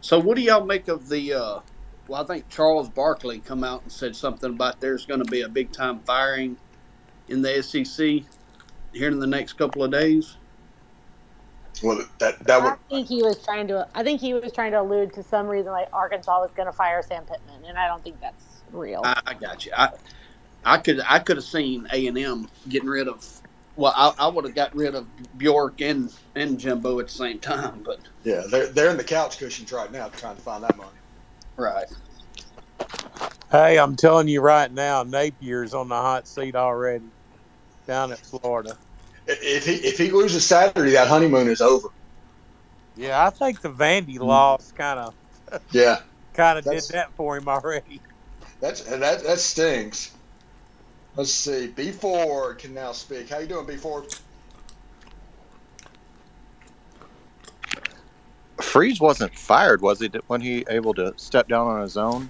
[0.00, 1.34] So, what do y'all make of the?
[1.34, 1.60] Uh,
[2.06, 5.42] well, I think Charles Barkley come out and said something about there's going to be
[5.42, 6.56] a big time firing
[7.28, 8.24] in the SEC
[8.92, 10.36] here in the next couple of days.
[11.82, 12.72] Well, that that would.
[12.72, 13.86] I think he was trying to.
[13.94, 16.72] I think he was trying to allude to some reason like Arkansas was going to
[16.72, 19.02] fire Sam Pittman, and I don't think that's real.
[19.04, 19.72] I, I got you.
[19.76, 19.90] I
[20.64, 23.24] I could I could have seen A and M getting rid of.
[23.76, 25.06] Well, I, I would have got rid of
[25.38, 29.38] Bjork and and Jimbo at the same time, but yeah, they're they're in the couch
[29.38, 30.90] cushions right now trying to find that money.
[31.56, 31.86] Right.
[33.52, 37.04] Hey, I'm telling you right now, Napier's on the hot seat already
[37.88, 38.76] down at Florida.
[39.26, 41.88] If he if he loses Saturday, that honeymoon is over.
[42.96, 44.20] Yeah, I think the Vandy mm.
[44.20, 45.14] loss kind of
[45.72, 46.00] yeah
[46.34, 48.00] kind of did that for him already.
[48.60, 50.12] That's that that stings.
[51.16, 51.68] Let's see.
[51.68, 53.28] B four can now speak.
[53.30, 54.04] How you doing, B four?
[58.60, 60.10] Freeze wasn't fired, was he?
[60.26, 62.28] When he able to step down on his own?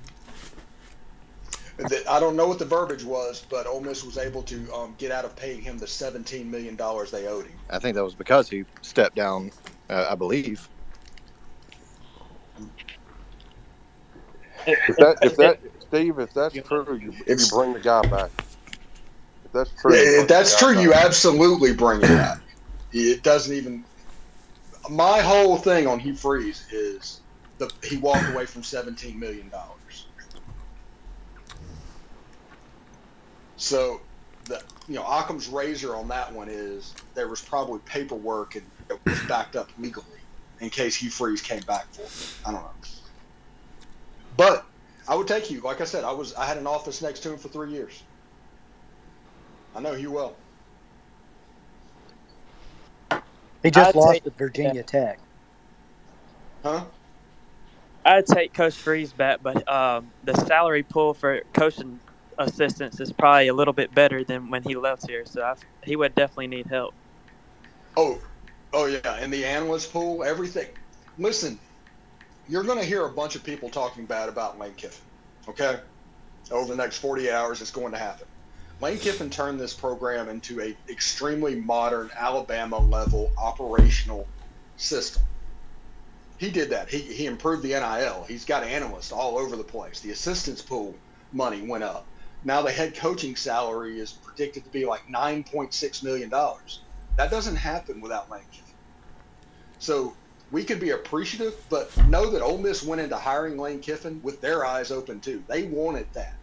[2.09, 5.13] I don't know what the verbiage was, but Ole Miss was able to um, get
[5.13, 7.57] out of paying him the seventeen million dollars they owed him.
[7.71, 9.53] I think that was because he stepped down.
[9.89, 10.69] Uh, I believe.
[14.67, 18.31] If that, if that, Steve, if that's true, you, you bring the guy back.
[19.45, 20.83] If that's true, if that's true, back.
[20.83, 22.41] you absolutely bring it back.
[22.93, 23.85] It doesn't even.
[24.91, 27.21] My whole thing on Hugh Freeze is
[27.59, 29.78] the he walked away from seventeen million dollars.
[33.59, 34.01] So,
[34.45, 38.99] the you know Occam's razor on that one is there was probably paperwork and it
[39.05, 40.07] was backed up legally
[40.61, 42.35] in case Hugh Freeze came back for it.
[42.47, 42.71] I don't know,
[44.37, 44.65] but
[45.09, 45.61] I would take you.
[45.61, 48.03] Like I said, I was I had an office next to him for three years.
[49.75, 50.37] I know you well.
[53.63, 55.19] He just I'd lost take, at Virginia Tech.
[56.63, 56.85] Huh?
[58.05, 62.01] I'd take Coach Freeze back, but um, the salary pool for coaching
[62.39, 65.27] assistants is probably a little bit better than when he left here.
[65.27, 66.95] So I, he would definitely need help.
[67.97, 68.21] Oh,
[68.73, 70.69] oh yeah, and the analyst pool, everything.
[71.19, 71.59] Listen,
[72.49, 75.05] you're going to hear a bunch of people talking bad about Lane Kiffin.
[75.49, 75.81] Okay,
[76.51, 78.27] over the next 48 hours, it's going to happen.
[78.81, 84.27] Lane Kiffin turned this program into a extremely modern Alabama level operational
[84.77, 85.23] system.
[86.39, 86.89] He did that.
[86.89, 88.25] He, he improved the NIL.
[88.29, 89.99] He's got analysts all over the place.
[89.99, 90.95] The assistance pool
[91.33, 92.07] money went up
[92.45, 96.31] Now the head coaching salary is predicted to be like $9.6 million.
[96.31, 98.79] That doesn't happen without Lane Kiffin.
[99.79, 100.17] So
[100.51, 104.41] we could be appreciative, but know that Ole Miss went into hiring Lane Kiffin with
[104.41, 105.45] their eyes open too.
[105.49, 106.35] They wanted that.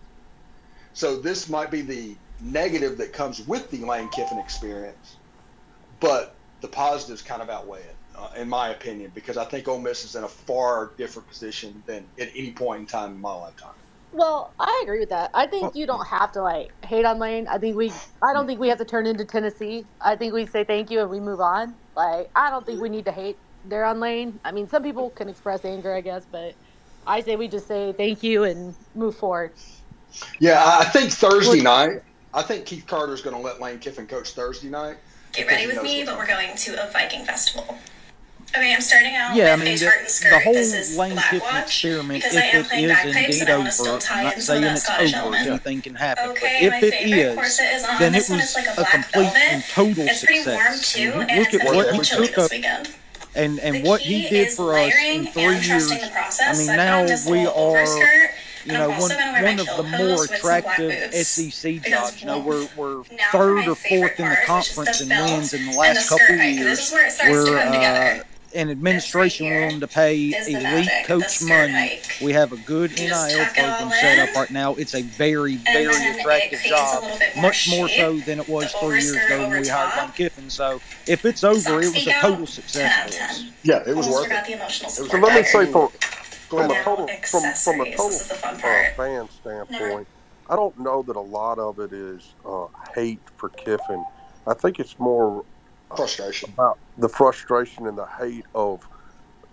[0.93, 5.17] So this might be the negative that comes with the Lane Kiffin experience,
[5.99, 9.79] but the positives kind of outweigh it, uh, in my opinion, because I think Ole
[9.79, 13.33] Miss is in a far different position than at any point in time in my
[13.33, 13.71] lifetime.
[14.11, 15.31] Well, I agree with that.
[15.33, 17.47] I think you don't have to like hate on Lane.
[17.47, 17.91] I think we
[18.23, 19.85] I don't think we have to turn into Tennessee.
[20.01, 21.75] I think we say thank you and we move on.
[21.95, 24.39] Like I don't think we need to hate there on Lane.
[24.45, 26.55] I mean, some people can express anger, I guess, but
[27.05, 29.51] I say we just say thank you and move forward.
[30.39, 32.01] Yeah, I think Thursday night.
[32.33, 34.97] I think Keith Carter's going to let Lane Kiffin coach Thursday night.
[35.33, 37.77] Get ready with me, but we're going to a Viking festival.
[38.57, 39.91] Okay, I'm starting out Yeah, I mean, the,
[40.29, 44.63] the whole Lane Kiffin experiment, if it is indeed over, I'm not in some of
[44.63, 45.47] saying it's Scottish over, element.
[45.47, 46.29] anything can happen.
[46.31, 47.99] Okay, but if it is, is, corset is on.
[47.99, 49.37] then it was like a a complete velvet.
[49.51, 50.93] and total It's success.
[50.93, 52.51] too, And look at what he took up
[53.35, 55.67] and, and what he did for us in three years.
[55.67, 56.55] trusting the process.
[56.55, 57.85] I mean, now we are,
[58.65, 61.13] you know, one, also gonna wear my one of the more with some black attractive.
[61.13, 62.21] SEC jobs.
[62.21, 65.53] You know, we're, we're third or fourth in the part, which is conference in wins
[65.53, 66.77] in the last couple of years.
[66.77, 68.23] this is where it starts to We're uh,
[68.55, 71.71] an administration willing to pay elite magic, coach money.
[71.71, 72.17] hike.
[72.21, 74.75] We have a good You NIL tuck it all program set up right now.
[74.75, 77.03] It's a very, very attractive job,
[77.35, 80.03] more much more so than it was The three years ago when we hired top.
[80.03, 80.49] Lane Kiffin.
[80.49, 83.43] So if it's over, it was a total success for us.
[83.63, 84.71] Yeah, it was worth forgot it.
[84.89, 85.89] So let me say from
[86.49, 88.59] from a total from from a total This is the fun uh,
[88.95, 90.07] fan standpoint,
[90.49, 94.05] I don't know that a lot of it is uh, hate for Kiffin.
[94.47, 95.43] I think it's more
[95.95, 96.49] Frustration.
[96.53, 98.87] about the frustration and the hate of,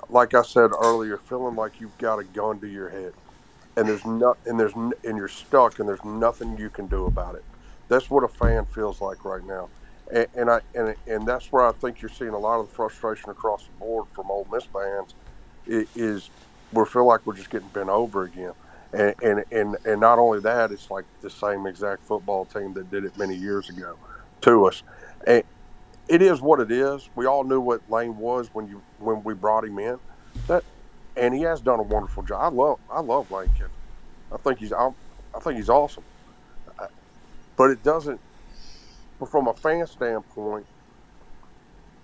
[0.09, 3.13] like I said earlier, feeling like you've got a gun to your head,
[3.77, 7.35] and there's not, and there's, and you're stuck, and there's nothing you can do about
[7.35, 7.45] it.
[7.89, 9.69] That's what a fan feels like right now,
[10.13, 12.75] and, and I, and, and that's where I think you're seeing a lot of the
[12.75, 15.15] frustration across the board from Ole Miss fans,
[15.67, 16.31] is
[16.73, 18.53] we feel like we're just getting bent over again.
[18.93, 22.91] And, and, and, and not only that, it's like the same exact football team that
[22.91, 23.97] did it many years ago
[24.43, 24.83] to us.
[25.27, 25.43] And,
[26.09, 27.09] it is what it is.
[27.15, 29.99] We all knew what Lane was when you when we brought him in.
[30.49, 30.65] That
[31.17, 32.41] and he has done a wonderful job.
[32.41, 33.71] I love I love Lane Kiffin.
[34.33, 34.91] I think he's I,
[35.35, 36.05] I think he's awesome.
[37.57, 38.21] But it doesn't.
[39.19, 40.67] But from a fan standpoint,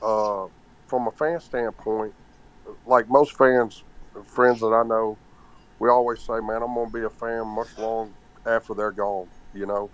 [0.03, 0.47] uh,
[0.87, 2.15] from a fan standpoint,
[2.87, 3.83] like most fans,
[4.25, 5.19] friends that I know,
[5.79, 8.15] we always say, "Man, I'm going to be a fan much long
[8.47, 9.91] after they're gone." You know,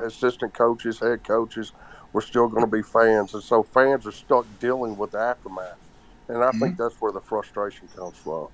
[0.00, 1.72] assistant coaches, head coaches,
[2.12, 5.78] we're still going to be fans, and so fans are stuck dealing with the aftermath,
[6.28, 8.48] and I think that's where the frustration comes from.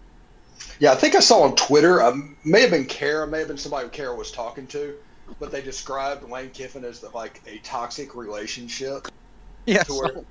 [0.79, 3.59] Yeah, I think I saw on Twitter, um, may have been Kara, may have been
[3.59, 4.95] somebody Kara was talking to,
[5.38, 9.09] but they described Lane Kiffin as the, like a toxic relationship.
[9.66, 10.25] Yeah, To where,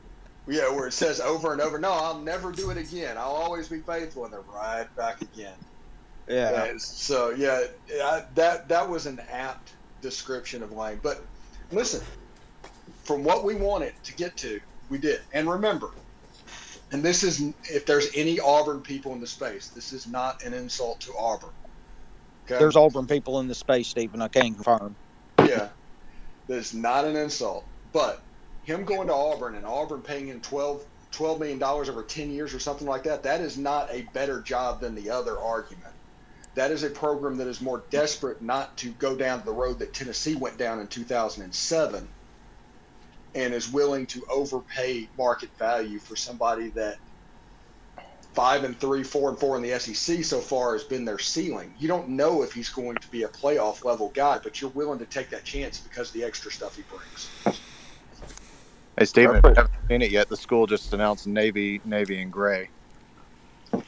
[0.47, 3.17] yeah, where it says over and over, no, I'll never do it again.
[3.17, 5.55] I'll always be faithful, and they're right back again.
[6.27, 6.49] Yeah.
[6.49, 7.65] Uh, so yeah,
[8.03, 10.99] I, that that was an apt description of Lane.
[11.03, 11.23] But
[11.71, 12.03] listen,
[13.05, 15.21] from what we wanted to get to, we did.
[15.31, 15.91] And remember,
[16.91, 20.53] and this is if there's any Auburn people in the space, this is not an
[20.53, 21.51] insult to Auburn.
[22.45, 22.59] Okay?
[22.59, 24.21] There's Auburn people in the space, Stephen.
[24.21, 24.95] I can confirm.
[25.39, 25.69] yeah,
[26.47, 27.65] that's not an insult.
[27.93, 28.21] But
[28.63, 32.59] him going to Auburn and Auburn paying him 12, $12 million over 10 years or
[32.59, 35.93] something like that, that is not a better job than the other argument.
[36.55, 39.93] That is a program that is more desperate not to go down the road that
[39.93, 42.07] Tennessee went down in 2007
[43.35, 46.97] and is willing to overpay market value for somebody that
[48.33, 51.73] five and three, four and four in the SEC so far has been their ceiling.
[51.77, 54.99] You don't know if he's going to be a playoff level guy, but you're willing
[54.99, 57.59] to take that chance because of the extra stuff he brings.
[58.97, 60.29] Hey, Steven, I haven't seen it yet.
[60.29, 62.69] The school just announced Navy, Navy, and Gray.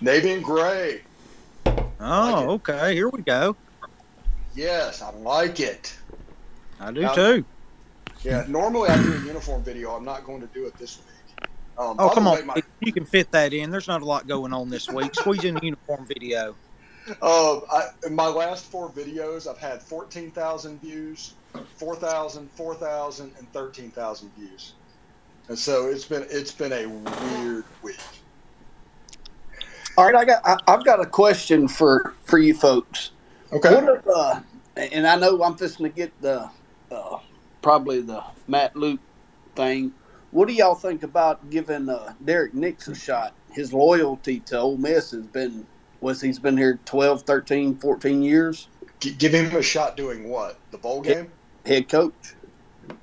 [0.01, 1.01] Navy and Gray.
[1.99, 2.93] Oh, okay.
[2.93, 3.55] Here we go.
[4.53, 5.97] Yes, I like it.
[6.79, 7.45] I do Now- too.
[8.23, 9.91] Yeah, normally I do a uniform video.
[9.95, 11.47] I'm not going to do it this week.
[11.77, 12.45] Um, Oh, come the on.
[12.47, 13.69] my- You can fit that in.
[13.69, 15.13] There's not a lot going on this week.
[15.15, 16.55] Squeeze in a uniform video.
[17.21, 21.35] Uh, I, in my last four videos, I've had 14,000 views,
[21.77, 24.73] 4,000, 4,000, and 13,000 views.
[25.47, 27.95] And so it's been it's been a weird week.
[29.97, 33.11] All right, I got I, I've got a question for for you folks.
[33.53, 33.73] Okay.
[33.73, 34.41] What if, uh,
[34.75, 36.49] and I know I'm fixing to get the
[36.91, 37.19] uh,
[37.61, 38.99] probably the Matt Luke
[39.55, 39.93] thing.
[40.31, 43.33] What do y'all think about giving uh, Derrick Nix a shot?
[43.51, 45.65] His loyalty to Ole Miss has been
[46.01, 48.67] was he's been here 12, 13, 14 years.
[48.99, 50.59] G- give him a shot doing what?
[50.71, 51.31] The bowl game?
[51.65, 52.13] Head coach.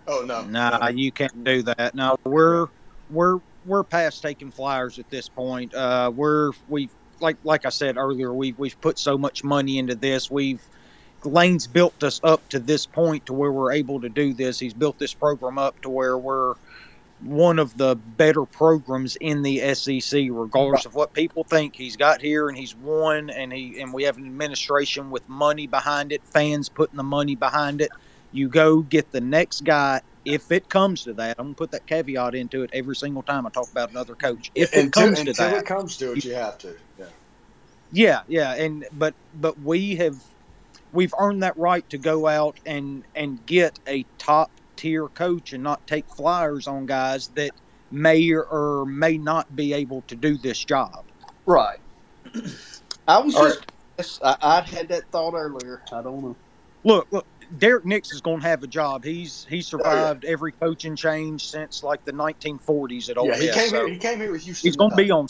[0.07, 0.89] Oh no, Nah, no.
[0.89, 1.95] you can't do that.
[1.95, 2.69] No, we're
[3.11, 5.75] we're we're past taking flyers at this point.
[5.75, 6.91] Uh, we're we've
[7.21, 10.31] like like I said earlier, we've we've put so much money into this.
[10.31, 10.63] We've
[11.27, 14.59] Lane's built us up to this point to where we're able to do this.
[14.59, 16.55] He's built this program up to where we're
[17.21, 21.75] one of the better programs in the SEC, regardless of what people think.
[21.75, 25.67] He's got here and he's won, and he and we have an administration with money
[25.67, 27.91] behind it, fans putting the money behind it.
[28.33, 31.37] You go get the next guy if it comes to that.
[31.39, 34.51] I'm gonna put that caveat into it every single time I talk about another coach.
[34.55, 36.77] If it until, comes to until that, it comes to it, you have to.
[36.99, 37.07] Yeah.
[37.93, 40.17] yeah, yeah, and but but we have
[40.95, 45.63] we've earned that right to go out and and get a top tier coach and
[45.63, 47.51] not take flyers on guys that
[47.91, 51.05] may or may not be able to do this job.
[51.47, 51.79] Right.
[53.09, 53.49] I was All
[53.99, 54.21] just.
[54.25, 55.83] I, I'd had that thought earlier.
[55.93, 56.37] I don't know.
[56.83, 57.27] Look, look,
[57.59, 59.05] Derrick Nix is going to have a job.
[59.05, 63.51] He's he oh, survived every coaching change since like the 1940s at Ole Yeah, he
[63.51, 63.89] came so here.
[63.95, 64.69] He came here with Houston.
[64.69, 65.29] he's going to be uh, on.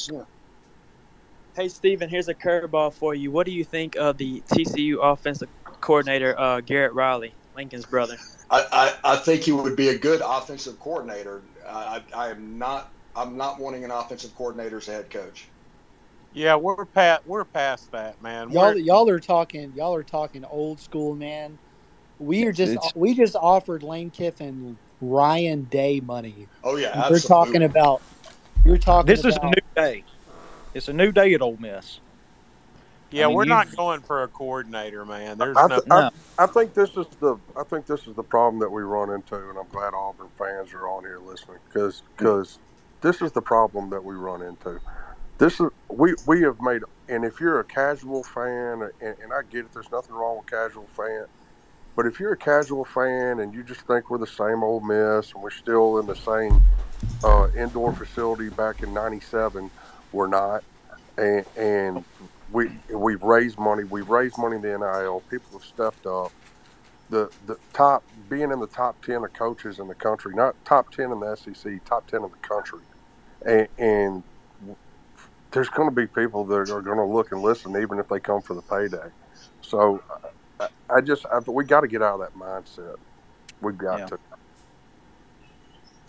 [1.57, 3.31] Hey, Steven, here's a curveball for you.
[3.31, 5.49] What do you think of the TCU offensive
[5.81, 8.17] coordinator, uh, Garrett Riley, Lincoln's brother?
[8.51, 8.67] I,
[9.05, 11.43] I, I think he would be a good offensive coordinator.
[11.65, 12.91] I, I, I am not.
[13.15, 15.47] I'm not wanting an offensive coordinator as a head coach.
[16.33, 18.51] Yeah, we're past we're past that, man.
[18.51, 19.73] Y'all, We're, y'all are talking.
[19.77, 21.57] Y'all are talking old school, man.
[22.19, 26.49] We are just It's- we just offered Lane Kiffin and Ryan Day money.
[26.65, 28.03] Oh yeah, We're talking about.
[28.65, 29.07] You're talking.
[29.07, 30.03] This is a new day.
[30.75, 32.01] It's a new day at Ole Miss.
[33.11, 35.39] yeah, I mean, we're not going for a coordinator, man.
[35.39, 35.69] There's I, no.
[35.69, 36.11] th- I, No.
[36.37, 39.37] I think this is the I think this is the problem that we run into,
[39.37, 42.59] and I'm glad Auburn fans are on here listening because
[43.01, 44.81] this is the problem that we run into.
[45.39, 49.43] This is we we have made, and if you're a casual fan, and, and I
[49.49, 51.27] get it, there's nothing wrong with casual fan,
[51.95, 55.33] but if you're a casual fan and you just think we're the same old Miss
[55.33, 56.61] and we're still in the same
[57.23, 59.71] uh, indoor facility back in '97,
[60.15, 60.65] we're not,
[61.19, 62.05] and and
[62.49, 63.85] we we've raised money.
[63.85, 65.23] We've raised money in the NIL.
[65.31, 66.35] People have stepped up.
[67.11, 70.91] The the top being in the top ten of coaches in the country, not top
[70.93, 72.85] ten in the SEC, top ten in the country,
[73.47, 74.25] and, and
[75.53, 78.21] there's going to be people that are going to look and listen, even if they
[78.21, 79.11] come for the payday.
[79.63, 80.05] So
[80.61, 82.97] I, I just I, we got to get out of that mindset.
[83.61, 84.09] We've got Yeah.
[84.09, 84.19] to.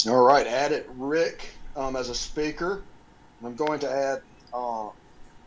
[0.08, 2.88] All right, add it, Rick, um, as a speaker.
[3.48, 4.20] I'm going to add.
[4.54, 4.90] Uh,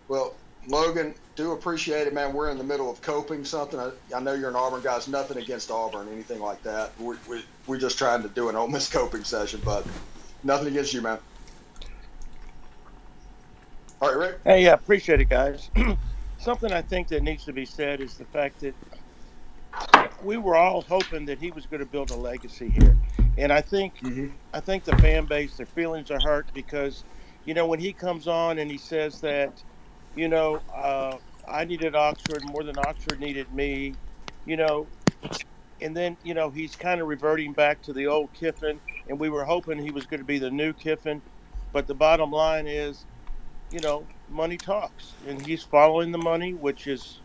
[0.08, 2.34] well, Logan, do appreciate it, man.
[2.34, 3.80] We're in the middle of coping something.
[3.80, 4.96] I, I know you're an Auburn guy.
[4.96, 6.92] It's nothing against Auburn, anything like that.
[6.98, 9.86] We, we, we're just trying to do an Ole Miss coping session, but
[10.42, 11.20] nothing against you, man.
[14.00, 14.40] All right, Rick.
[14.44, 15.70] Hey, I appreciate it, guys.
[16.38, 18.76] Something I think that needs to be said is the fact that
[20.20, 22.98] we were all hoping that he was going to build a legacy here,
[23.36, 24.38] and I think Mhm.
[24.54, 27.04] I think the fan base, their feelings are hurt because,
[27.48, 29.62] you know, when he comes on and he says that,
[30.14, 31.16] you know, uh,
[31.48, 33.94] I needed Oxford more than Oxford needed me,
[34.44, 34.86] you know,
[35.80, 38.78] and then you know he's kind of reverting back to the old Kiffin,
[39.08, 41.22] and we were hoping he was going to be the new Kiffin,
[41.72, 43.06] but the bottom line is,
[43.70, 47.18] you know, money talks, and he's following the money, which is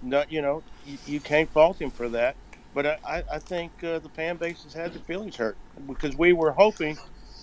[0.00, 2.34] not, you know, you, you can't fault him for that.
[2.72, 6.32] But I, I think uh, the fan base has had their feelings hurt because we
[6.32, 6.96] were hoping,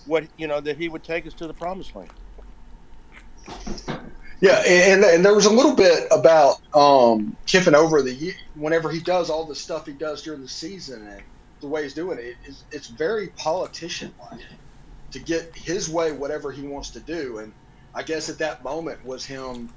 [0.08, 2.10] what you know, that he would take us to the promised land.
[4.40, 8.34] Yeah, and and there was a little bit about um, Kiffin over the year.
[8.54, 11.24] Whenever he does all the stuff he does during the season and
[11.60, 14.40] the way he's doing it, it's, it's very politician-like
[15.12, 17.38] to get his way, whatever he wants to do.
[17.38, 17.54] And
[17.94, 19.74] I guess at that moment was him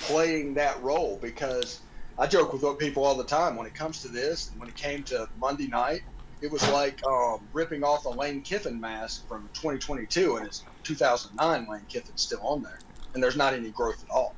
[0.00, 1.82] playing that role because
[2.18, 4.50] I joke with people all the time when it comes to this.
[4.50, 6.02] And when it came to Monday night,
[6.40, 11.66] it was like um, ripping off a Lane Kiffin mask from 2022, and it's 2009
[11.68, 12.78] Lane Kiffin's still on there
[13.16, 14.34] and there's not any growth at all.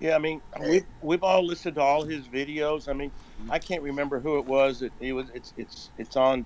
[0.00, 2.88] Yeah, I mean, we've we've all listened to all his videos.
[2.88, 3.12] I mean,
[3.48, 4.82] I can't remember who it was.
[4.82, 6.44] It, it was it's it's it's on.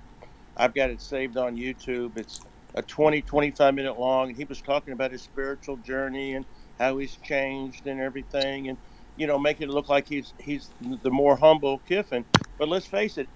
[0.56, 2.16] I've got it saved on YouTube.
[2.16, 2.40] It's
[2.74, 6.44] a 20 25 minute long, and he was talking about his spiritual journey and
[6.78, 8.76] how he's changed and everything, and
[9.16, 10.68] you know, making it look like he's he's
[11.02, 12.24] the more humble Kiffin.
[12.58, 13.28] But let's face it,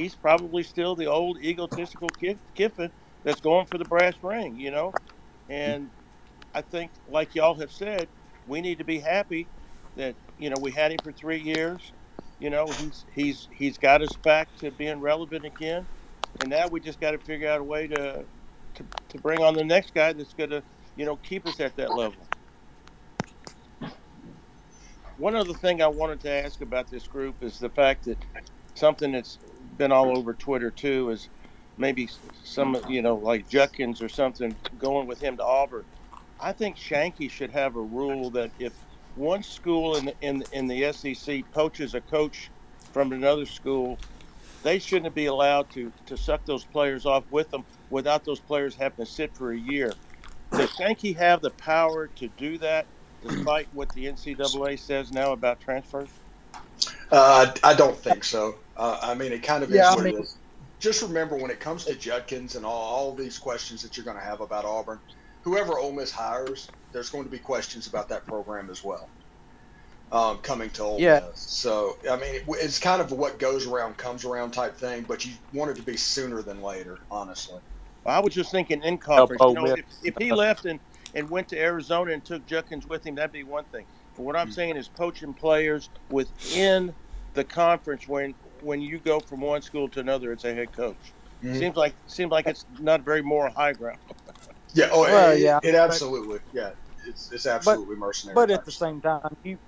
[0.00, 2.12] he's probably still the old egotistical
[2.56, 2.92] Kiffin
[3.24, 4.58] that's going for the brass ring.
[4.58, 4.96] You know,
[5.48, 5.92] and
[6.54, 8.10] I think, like y'all have said,
[8.46, 9.50] we need to be happy
[9.96, 11.94] that you know we had him for three years.
[12.38, 15.88] You know, he's he's he's got us back to being relevant again,
[16.38, 18.26] and now we just got to figure out a way to
[18.76, 20.64] to, to bring on the next guy that's going to
[20.96, 22.28] you know keep us at that level.
[25.16, 28.18] one other thing I wanted to ask about this group is the fact that
[28.74, 29.38] something that's
[29.80, 31.30] been all over Twitter too is
[31.78, 32.06] maybe
[32.44, 35.86] some you know like Judkins or something going with him to Auburn.
[36.38, 38.74] I think Sankey should have a rule that if
[39.16, 42.50] one school in the, in in the SEC poaches a coach
[42.92, 43.98] from another school,
[44.62, 48.74] they shouldn't be allowed to to suck those players off with them without those players
[48.74, 49.94] having to sit for a year.
[50.50, 52.84] Does Sankey have the power to do that,
[53.26, 56.10] despite what the NCAA says now about transfers?
[57.12, 58.54] Uh, I don't think so.
[58.76, 60.36] Uh, I mean, it kind of Yeah, is I mean- it is.
[60.78, 64.16] Just remember when it comes to Judkins and all, all these questions that you're going
[64.16, 64.98] to have about Auburn,
[65.42, 69.06] whoever Ole Miss hires, there's going to be questions about that program as well.
[70.10, 71.20] Um, coming to Ole Yeah.
[71.28, 75.04] Miss, so I mean, it, it's kind of what goes around comes around type thing.
[75.06, 77.60] But you want it to be sooner than later, honestly.
[78.06, 79.42] I was just thinking in conference.
[79.42, 80.80] You know, if, if he left and,
[81.14, 83.84] and went to Arizona and took Judkins with him, that'd be one thing.
[84.16, 86.94] But what I'm saying is poaching players within
[87.34, 90.96] the conference when when you go from one school to another as a head coach.
[91.42, 91.58] Mhm.
[91.58, 93.98] Seems like seems like it's not very moral high ground.
[94.72, 94.88] Yeah.
[94.92, 96.38] Oh, Well, it, yeah, It, but- absolutely.
[96.52, 96.70] Yeah.
[97.04, 98.34] It's it's absolutely mercenary.
[98.36, 99.58] But at the same time, you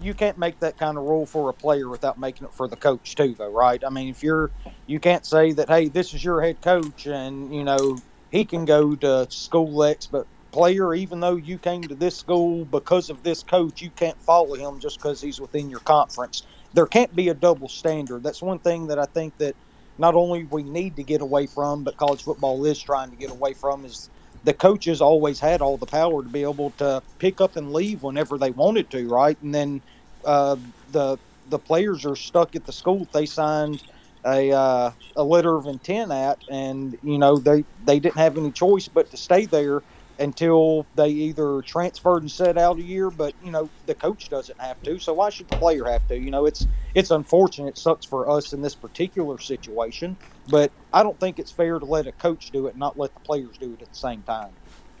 [0.00, 2.76] you can't make that kind of rule for a player without making it for the
[2.76, 3.80] coach too, though, right?
[3.84, 4.50] I mean, if you're
[4.86, 7.98] you can't say that, hey, this is your head coach, and you know
[8.32, 12.64] he can go to school X, but player, even though you came to this school
[12.66, 16.44] because of this coach, you can't follow him just because he's within your conference.
[16.74, 18.22] There can't be a double standard.
[18.22, 19.56] That's one thing that I think that
[19.98, 23.30] not only we need to get away from, but college football is trying to get
[23.30, 24.10] away from is
[24.44, 28.02] the coaches always had all the power to be able to pick up and leave
[28.02, 29.40] whenever they wanted to, right?
[29.42, 29.82] And then
[30.24, 30.56] uh,
[30.92, 33.82] the the players are stuck at the school they signed
[34.24, 38.52] a uh, a letter of intent at, and you know they they didn't have any
[38.52, 39.82] choice but to stay there
[40.22, 43.10] until they either transferred and set out a year.
[43.10, 46.18] But you know the coach doesn't have to, so why should the player have to?
[46.20, 47.70] You know it's it's unfortunate.
[47.70, 50.18] It sucks for us in this particular situation,
[50.48, 53.14] but I don't think it's fair to let a coach do it and not let
[53.14, 54.58] the players do it at the same time.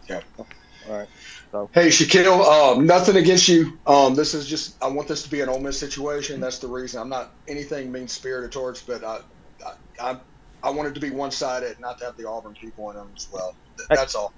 [0.08, 0.22] Yeah.
[0.38, 0.48] All
[0.86, 1.08] right.
[1.52, 3.80] So Hey, Shaquille, um, nothing against you.
[3.86, 6.40] Um, this is just, I want this to be an Ole Miss situation.
[6.40, 7.00] That's the reason.
[7.00, 9.20] I'm not anything mean spirited towards, but I,
[9.64, 9.72] I,
[10.12, 10.20] I,
[10.64, 13.28] I wanted to be one sided, not to have the Auburn people in them as
[13.30, 13.56] well.
[13.94, 14.34] That's all.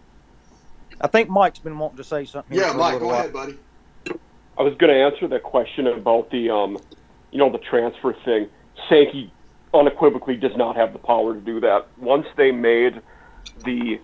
[1.00, 2.56] I think Mike's been wanting to say something.
[2.56, 3.58] Yeah, Mike, go ahead, buddy.
[4.56, 6.78] I was going to answer that question about the, um,
[7.32, 8.48] you know, the transfer thing.
[8.88, 9.32] Sankey
[9.72, 11.86] unequivocally does not have the power to do that.
[11.98, 13.00] Once they made
[13.64, 13.98] the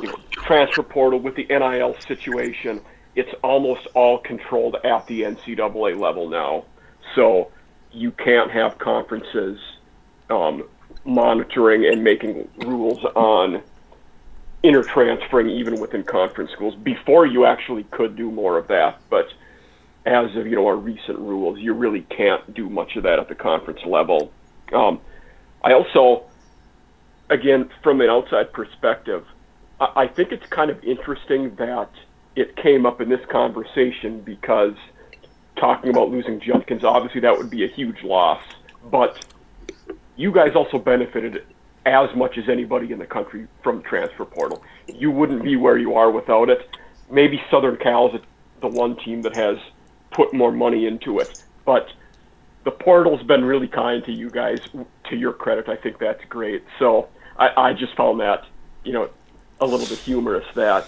[0.00, 2.80] you know, transfer portal with the NIL situation,
[3.14, 6.64] it's almost all controlled at the NCAA level now.
[7.14, 7.50] So
[7.92, 9.58] you can't have conferences
[10.28, 10.68] um,
[11.04, 13.62] monitoring and making rules on
[14.62, 16.74] intertransferring even within conference schools.
[16.74, 19.26] Before you actually could do more of that, but
[20.06, 23.28] as of you know our recent rules, you really can't do much of that at
[23.28, 24.32] the conference level.
[24.72, 25.00] Um,
[25.62, 26.24] I also,
[27.28, 29.24] again, from an outside perspective,
[29.80, 31.90] I, I think it's kind of interesting that
[32.36, 34.74] it came up in this conversation because
[35.56, 38.42] talking about losing Judkins, obviously that would be a huge loss,
[38.90, 39.24] but
[40.16, 41.44] you guys also benefited
[41.86, 44.62] as much as anybody in the country from transfer portal.
[44.86, 46.68] You wouldn't be where you are without it.
[47.10, 48.20] Maybe Southern Cal is
[48.60, 49.56] the one team that has
[50.10, 51.88] put more money into it, but
[52.64, 54.58] the portal's been really kind to you guys.
[55.08, 56.62] To your credit, I think that's great.
[56.78, 58.44] So I, I just found that,
[58.84, 59.08] you know,
[59.60, 60.86] a little bit humorous that,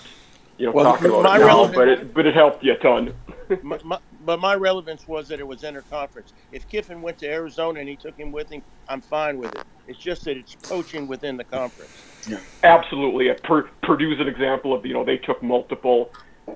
[0.58, 2.76] you know, Well, talking about it now, relevant- but it but it helped you a
[2.76, 3.14] ton.
[3.62, 6.32] my, my, but my relevance was that it was interconference.
[6.50, 9.64] If Kiffin went to Arizona and he took him with him, I'm fine with it.
[9.86, 12.06] It's just that it's poaching within the conference.
[12.28, 12.38] Yeah.
[12.62, 13.28] Absolutely.
[13.44, 16.10] Pur- Purdue's an example of, you know, they took multiple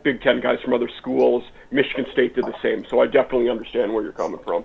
[0.05, 1.43] Big Ten guys from other schools.
[1.71, 2.85] Michigan State did the same.
[2.91, 4.65] So I definitely understand where you're coming from.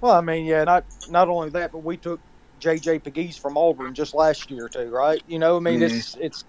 [0.00, 2.20] Well, I mean, yeah, not not only that, but we took
[2.58, 3.00] J.J.
[3.00, 5.22] Pegues from Auburn just last year too, right?
[5.26, 5.90] You know, I mean, Mhm.
[5.90, 6.44] it's it's.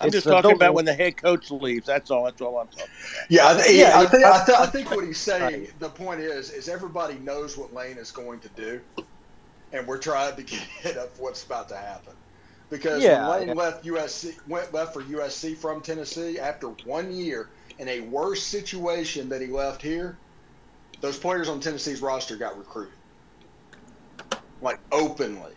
[0.00, 1.86] I'm it's just talking double- about when the head coach leaves.
[1.86, 2.24] That's all.
[2.24, 3.30] That's all I'm talking about.
[3.30, 5.88] Yeah, I, th- Yeah, I, think, I, I- th- I think what he's saying, the
[5.88, 8.80] point is, is everybody knows what Lane is going to do,
[9.72, 12.14] and we're trying to get ahead of what's about to happen.
[12.70, 13.54] Because Yeah, when Lane yeah.
[13.54, 19.28] left USC, went left for USC from Tennessee after one year in a worse situation
[19.28, 20.16] that he left here,
[21.00, 22.94] those players on Tennessee's roster got recruited,
[24.62, 25.52] like openly,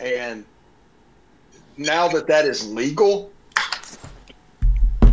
[0.00, 0.44] and
[1.80, 3.32] now that that is legal,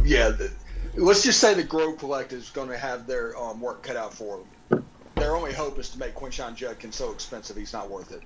[0.04, 0.52] yeah, the,
[0.96, 4.14] let's just say the Grove Collective is going to have their um, work cut out
[4.14, 4.84] for them.
[5.16, 8.22] Their only hope is to make Quinshon Judkins so expensive he's not worth it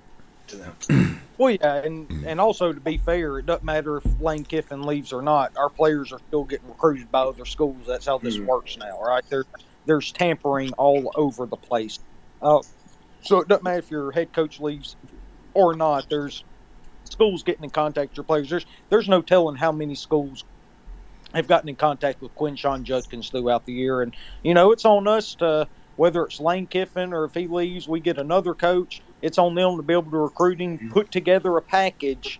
[0.48, 1.18] to them.
[1.38, 5.12] Well, yeah, and and also to be fair, it doesn't matter if Lane Kiffin leaves
[5.12, 5.52] or not.
[5.58, 7.88] Our players are still getting recruited by other schools.
[7.88, 8.46] That's how this Mhm.
[8.46, 9.24] works now, right?
[9.28, 9.46] There,
[9.88, 11.98] there's tampering all over the place.
[12.44, 12.60] Uh,
[13.24, 14.98] so it doesn't matter if your head coach leaves
[15.56, 16.08] or not.
[16.10, 16.44] There's
[17.12, 18.50] schools getting in contact with your players.
[18.50, 20.44] There's there's no telling how many schools
[21.34, 25.08] have gotten in contact with Quinshon Judkins throughout the year, and you know it's on
[25.08, 29.02] us to whether it's Lane Kiffin or if he leaves, we get another coach.
[29.22, 32.40] It's on them to be able to recruit him, put together a package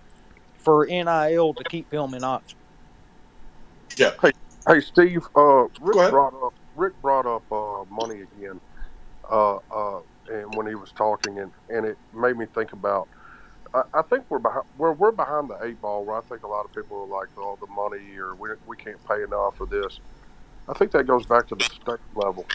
[0.58, 2.58] for NIL to keep him in Oxford.
[3.98, 4.12] Yeah.
[4.22, 4.32] Hey,
[4.68, 5.28] hey, Steve.
[5.36, 8.60] Uh, Rick brought up Rick brought up uh, money again,
[9.30, 10.00] uh, uh,
[10.32, 13.08] and when he was talking, and, and it made me think about.
[13.74, 14.66] I, I think we're behind.
[14.78, 16.06] We're we're behind the eight ball.
[16.06, 18.78] Where I think a lot of people are like, "Oh, the money," or "We we
[18.78, 20.00] can't pay enough for this."
[20.68, 22.46] I think that goes back to the state level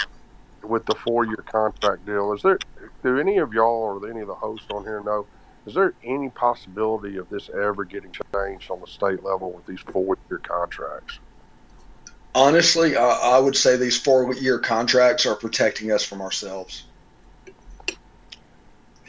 [0.63, 2.33] with the four year contract deal.
[2.33, 2.59] Is there?
[3.03, 5.27] Do any of y'all or any of the hosts on here know?
[5.67, 9.81] Is there any possibility of this ever getting changed on the state level with these
[9.81, 11.19] four year contracts?
[12.37, 16.85] Honestly, I, I would say these four-year contracts are protecting us from ourselves.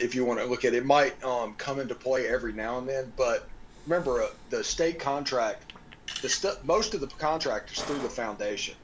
[0.00, 2.78] If you want to look at it, it might um, come into play every now
[2.78, 3.48] and then, but
[3.86, 5.66] remember uh, the state contract.
[6.22, 8.74] The st- most of the contract is through the foundation.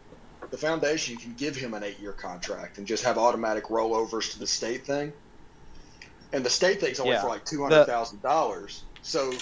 [0.50, 4.46] The foundation can give him an eight-year contract and just have automatic rollovers to the
[4.46, 5.12] state thing.
[6.32, 7.22] And the state thing's only Yeah.
[7.22, 8.86] for like two hundred thousand dollars.
[9.02, 9.32] So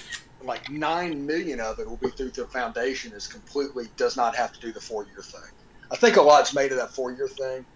[0.42, 4.52] like nine million of it will be through the foundation is completely does not have
[4.52, 5.50] to do the four year thing.
[5.90, 7.66] I think a lot's made of that four year thing.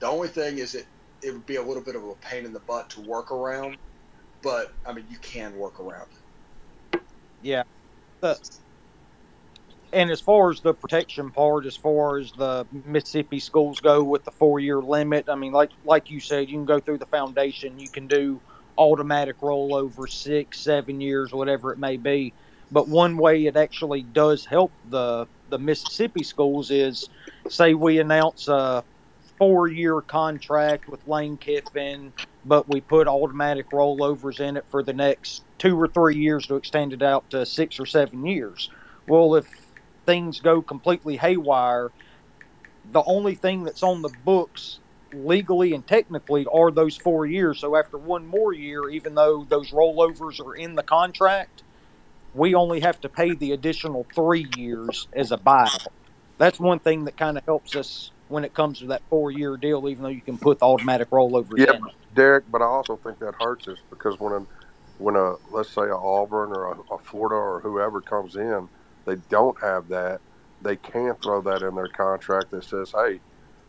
[0.00, 0.86] The only thing is it
[1.22, 3.76] it would be a little bit of a pain in the butt to work around,
[4.42, 6.08] but I mean you can work around.
[7.42, 7.62] Yeah.
[8.20, 8.38] The,
[9.92, 14.24] and as far as the protection part, as far as the Mississippi schools go with
[14.24, 17.06] the four year limit, I mean, like like you said, you can go through the
[17.06, 18.40] foundation, you can do
[18.78, 22.32] automatic rollover six, seven years, whatever it may be.
[22.72, 27.08] But one way it actually does help the the Mississippi schools is,
[27.48, 28.84] say, we announce a
[29.40, 32.12] four year contract with Lane Kiffin,
[32.44, 36.56] but we put automatic rollovers in it for the next two or three years to
[36.56, 38.70] extend it out to six or seven years.
[39.08, 39.46] Well, if
[40.04, 41.90] things go completely haywire,
[42.92, 44.78] the only thing that's on the books
[45.14, 47.60] legally and technically are those four years.
[47.60, 51.62] So after one more year, even though those rollovers are in the contract,
[52.34, 55.86] we only have to pay the additional three years as a buyout.
[56.36, 59.56] That's one thing that kind of helps us when it comes to that four year
[59.56, 61.58] deal, even though you can put the automatic rollover.
[61.58, 61.82] Yeah, in.
[62.14, 64.46] Derek, but I also think that hurts us because when a,
[64.98, 68.68] when a let's say a Auburn or a, a Florida or whoever comes in,
[69.04, 70.20] they don't have that.
[70.62, 73.20] They can't throw that in their contract that says, "Hey,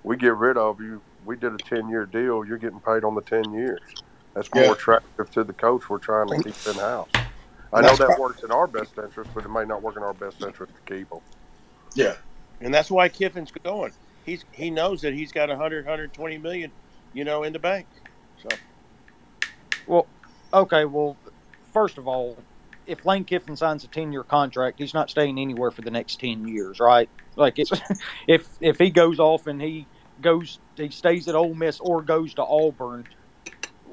[0.03, 1.01] we get rid of you.
[1.25, 2.45] We did a ten year deal.
[2.45, 3.81] You're getting paid on the ten years."
[4.35, 4.71] That's more Yeah.
[4.73, 5.89] attractive to the coach.
[5.89, 7.09] We're trying to keep in house.
[7.73, 10.03] I know that pro- works in our best interest, but it may not work in
[10.03, 11.19] our best interest to keep them.
[11.95, 12.15] Yeah.
[12.61, 13.93] And that's why Kiffin's going.
[14.25, 16.71] He's he knows that he's got 100, 120 million,
[17.13, 17.87] you know, in the bank.
[18.41, 18.49] So
[19.87, 20.07] Well,
[20.53, 20.85] okay.
[20.85, 21.17] Well,
[21.73, 22.37] first of all,
[22.87, 26.47] if Lane Kiffin signs a ten-year contract, he's not staying anywhere for the next ten
[26.47, 27.09] years, right?
[27.35, 27.71] Like, it's,
[28.27, 29.87] if if he goes off and he
[30.21, 33.05] goes, he stays at Ole Miss or goes to Auburn.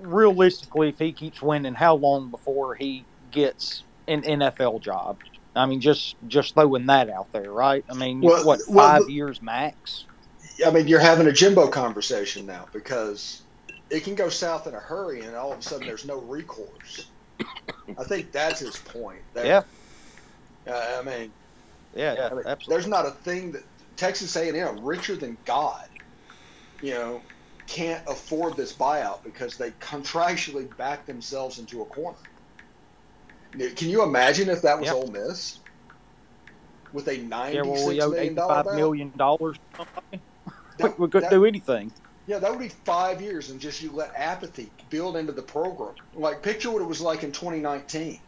[0.00, 5.18] Realistically, if he keeps winning, how long before he gets an NFL job?
[5.56, 7.84] I mean, just just throwing that out there, right?
[7.90, 10.04] I mean, Well- what five the- years max?
[10.66, 13.42] I mean, you're having a Jimbo conversation now because
[13.90, 17.06] it can go south in a hurry, and all of a sudden there's no recourse.
[17.98, 19.22] I think that's his point.
[19.34, 19.46] There.
[19.46, 19.62] Yeah.
[20.66, 21.32] Uh, I mean,
[21.94, 22.66] Yeah, yeah, I mean, absolutely.
[22.68, 23.62] there's not a thing that
[23.96, 25.88] Texas A&M, richer than God,
[26.82, 27.22] you know,
[27.66, 32.18] can't afford this buyout because they contractually back themselves into a corner.
[33.52, 34.94] Can you imagine if that was Yeah.
[34.94, 35.60] Ole Miss
[36.92, 38.74] with a yeah, well, we owed million dollar?
[38.74, 39.56] million dollars.
[40.78, 41.92] That- We couldn't that- do anything.
[42.26, 45.94] Yeah, that would be five years, and just you let apathy build into the program.
[46.14, 48.20] Like, picture what it was like in 2019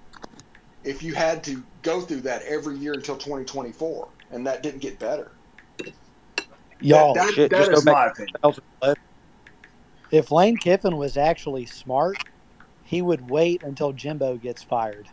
[0.84, 4.98] if you had to go through that every year until 2024, and that didn't get
[4.98, 5.32] better.
[6.80, 8.34] Y'all, that, shit, that just go is my opinion.
[10.10, 12.16] if Lane Kiffin was actually smart,
[12.82, 15.08] he would wait until Jimbo gets fired.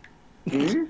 [0.48, 0.84] hmm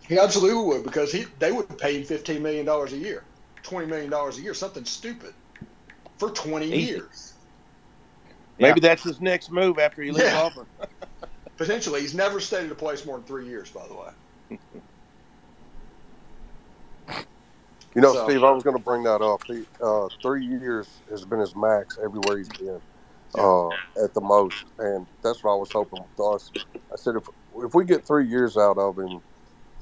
[0.00, 3.22] He absolutely would because he they would pay him 15 million dollars a year,
[3.62, 5.34] 20 million dollars a year, something stupid,
[6.18, 6.94] for 20 Easy.
[6.94, 7.34] years.
[8.58, 10.42] maybe that's his next move after he leaves Yeah.
[10.42, 10.66] Auburn.
[11.56, 13.70] Potentially, he's never stayed at a place more than three years.
[13.70, 14.10] By the way,
[17.94, 19.42] You know, So- Steve, I was going to bring that up.
[19.46, 22.80] He, uh, three years has been his max everywhere he's been.
[23.34, 23.68] uh,
[24.02, 26.52] at the most, and that's what I was hoping with us.
[26.92, 29.20] I said if if we get three years out of him,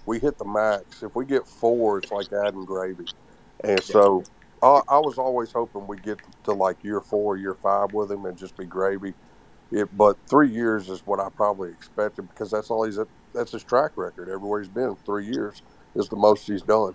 [0.07, 1.03] we hit the max.
[1.03, 3.07] If we get four, it's like adding gravy.
[3.65, 4.25] And so
[4.63, 8.25] I, I was always hoping we'd get to like year four, year five with him,
[8.27, 9.15] and just be gravy.
[9.73, 12.99] It, but three years is what I probably expected because that's all he's
[13.35, 14.97] that's his track record everywhere he's been.
[15.05, 15.63] Three years
[15.95, 16.95] is the most he's done.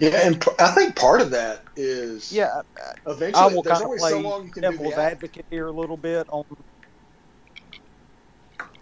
[0.00, 2.62] Yeah, and I think part of that is Yeah,
[3.06, 5.66] eventually I will there's kind of play so long you can devil's the advocate here
[5.66, 6.44] a little bit on.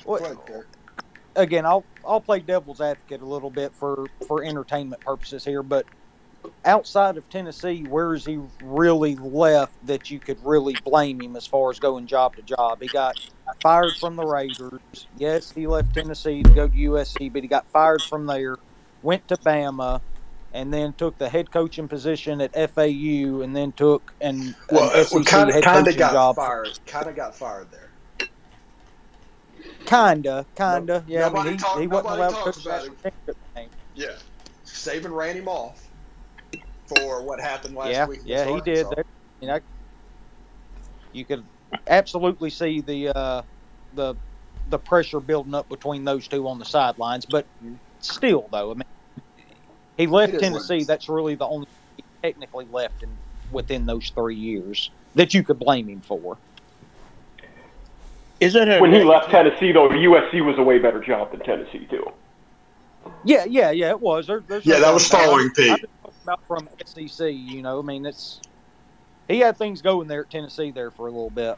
[0.07, 0.62] Go.
[1.37, 5.87] Again, I'll I'll play devil's advocate a little bit for for entertainment purposes here, but
[6.65, 11.47] outside of Tennessee, where is he really left that you could really blame him as
[11.47, 12.81] far as going job to job?
[12.81, 13.15] He got
[13.63, 15.07] fired from the Raiders.
[15.17, 18.57] Yes, he left Tennessee to go to USC, but he got fired from there,
[19.03, 20.01] went to Bama,
[20.53, 24.99] and then took the head coaching position at FAU, and then took an, Well, uh,
[25.01, 26.37] an SEC kind of head kind of got job.
[26.37, 26.79] fired.
[26.87, 27.81] Kind of got fired there.
[29.87, 31.05] Kinda, kinda.
[31.07, 32.89] yeah, I mean, he, talk- he wasn't allowed to coach about.
[33.95, 34.09] Yeah,
[34.65, 35.84] Saban ran him off
[36.87, 38.20] for what happened last yeah, week.
[38.22, 38.87] against yeah, he did.
[38.91, 39.05] There,
[39.41, 39.61] you know,
[41.12, 41.45] you could
[41.87, 43.43] absolutely see the uh,
[43.95, 44.14] the
[44.70, 47.26] the pressure building up between those two on the sidelines.
[47.26, 47.47] But
[48.01, 48.85] still, though, I mean,
[49.97, 50.78] he left It is what it Tennessee.
[50.78, 50.87] is.
[50.87, 53.11] That's really the only he technically left in
[53.53, 56.37] within those three years that you could blame him for.
[58.41, 61.41] Is it a When he left Tennessee, though, USC was a way better job than
[61.41, 62.05] Tennessee too.
[63.24, 63.91] Yeah, yeah, yeah.
[63.91, 64.26] It was.
[64.26, 65.24] There, Yeah, no that was about it.
[65.26, 65.85] following I'm Pete.
[66.25, 67.33] Just talking about from SEC.
[67.33, 68.41] You know, I mean, it's
[69.29, 71.57] he had things going there at Tennessee there for a little bit,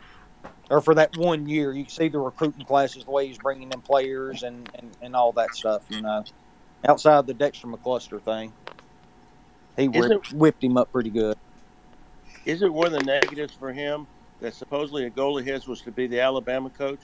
[0.70, 1.72] or for that one year.
[1.72, 5.32] You see the recruiting classes, the way he's bringing in players and and, and all
[5.32, 5.82] that stuff.
[5.88, 6.24] You know,
[6.86, 8.52] outside the Dexter McCluster thing,
[9.76, 11.36] he Isn't- whipped, whipped him up pretty good.
[12.44, 14.06] Is it one of the negatives for him
[14.40, 17.00] that supposedly a goal of his was to be the Alabama coach,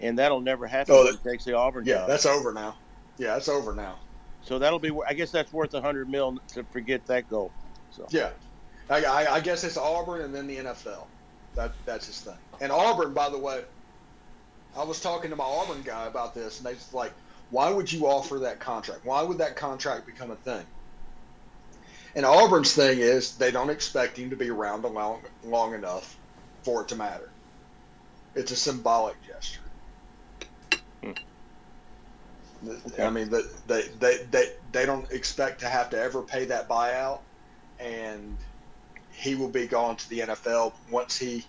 [0.00, 2.08] and that'll never happen Oh, if he takes the Auburn Yeah, job?
[2.08, 2.74] that's over now.
[3.16, 3.96] Yeah, that's over now.
[4.44, 4.92] So that'll be.
[5.08, 7.52] I guess that's worth a hundred mil to forget that goal.
[7.90, 8.30] So Yeah,
[8.90, 11.06] I, I, I guess it's Auburn and then the NFL.
[11.54, 12.36] That that's his thing.
[12.60, 13.62] And Auburn, by the way,
[14.76, 17.12] I was talking to my Auburn guy about this, and they was like,
[17.50, 19.04] "Why would you offer that contract?
[19.04, 20.64] Why would that contract become a thing?"
[22.14, 26.18] And Auburn's thing is they don't expect him to be around long long enough
[26.62, 27.30] for it to matter.
[28.34, 29.60] It's a symbolic gesture.
[31.02, 31.12] Hmm.
[32.98, 36.68] I mean, the, they, they, they, they don't expect to have to ever pay that
[36.68, 37.20] buyout,
[37.78, 38.38] and
[39.10, 41.44] he will be gone to the NFL once he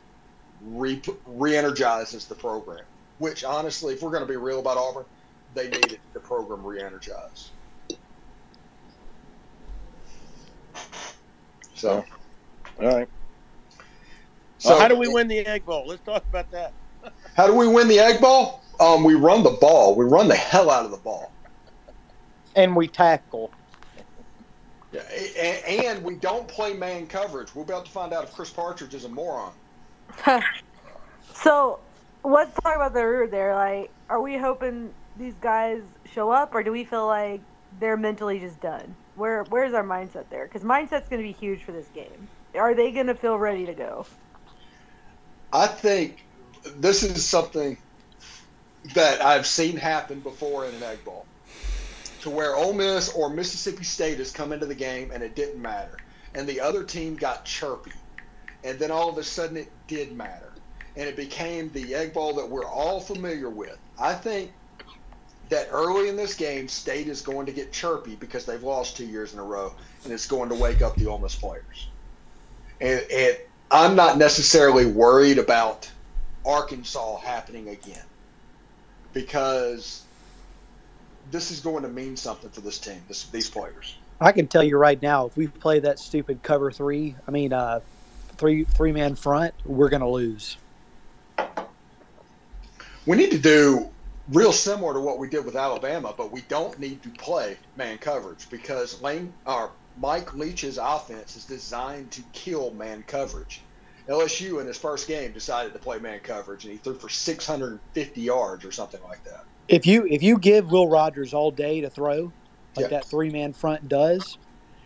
[0.62, 2.84] re, re-energizes the program.
[3.20, 5.06] Which, honestly, if we're going to be real about Auburn,
[5.54, 7.52] they needed the program re-energized.
[11.76, 12.04] So,
[12.82, 13.08] all right.
[14.58, 15.86] So- So how do we win the Egg Bowl?
[15.88, 16.74] Let's talk about that.
[17.36, 18.63] how do we win the Egg Bowl?
[18.80, 19.96] Um, we run the ball.
[19.96, 21.32] We run the hell out of the ball.
[22.56, 23.52] And we tackle.
[24.92, 25.02] Yeah,
[25.40, 27.54] and, and we don't play man coverage.
[27.56, 29.52] We're about to find out if Chris Partridge is a moron.
[31.34, 31.80] so
[32.24, 33.56] let's talk about the root there.
[33.56, 37.42] Like, are we hoping these guys show up, or do we feel like
[37.80, 38.96] they're mentally just done?
[39.16, 40.46] Where Where's our mindset there?
[40.46, 42.28] Because mindset's going to be huge for this game.
[42.56, 44.06] Are they going to feel ready to go?
[45.52, 46.24] I think
[46.78, 47.78] this is something
[48.94, 51.26] that I've seen happen before in an Egg Bowl,
[52.22, 55.62] to where Ole Miss or Mississippi State has come into the game and it didn't
[55.62, 55.98] matter,
[56.36, 57.94] and the other team got chirpy,
[58.64, 60.52] and then all of a sudden it did matter,
[60.98, 63.78] and it became the Egg Bowl that we're all familiar with.
[64.00, 64.52] I think
[65.50, 69.06] that early in this game, State is going to get chirpy because they've lost two
[69.06, 69.74] years in a row,
[70.04, 71.88] and it's going to wake up the Ole Miss players.
[72.82, 73.38] And, and
[73.72, 75.90] I'm not necessarily worried about
[76.46, 78.04] Arkansas happening again
[79.14, 80.04] because
[81.32, 83.98] this is going to mean something for this team, this, these players.
[84.20, 87.52] I can tell you right now, if we play that stupid cover three, I mean,
[87.52, 87.82] uh,
[88.38, 90.58] three three man front, we're gonna lose.
[93.06, 93.90] We need to do
[94.30, 97.98] real similar to what we did with Alabama, but we don't need to play man
[97.98, 103.62] coverage because Lane or Mike Leach's offense is designed to kill man coverage.
[104.10, 108.22] LSU in his first game decided to play man coverage, and he threw for 650
[108.22, 109.42] yards or something like that.
[109.68, 112.34] If you if you give Will Rogers all day to throw,
[112.76, 112.88] like Yeah.
[112.90, 114.38] that three man front does,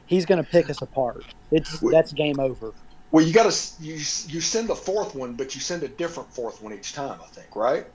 [0.05, 1.25] he's gonna pick us apart.
[1.51, 2.73] It's that's game over.
[3.11, 6.33] Well, you got to you you send the fourth one, but you send a different
[6.33, 7.19] fourth one each time.
[7.23, 7.87] I think, right?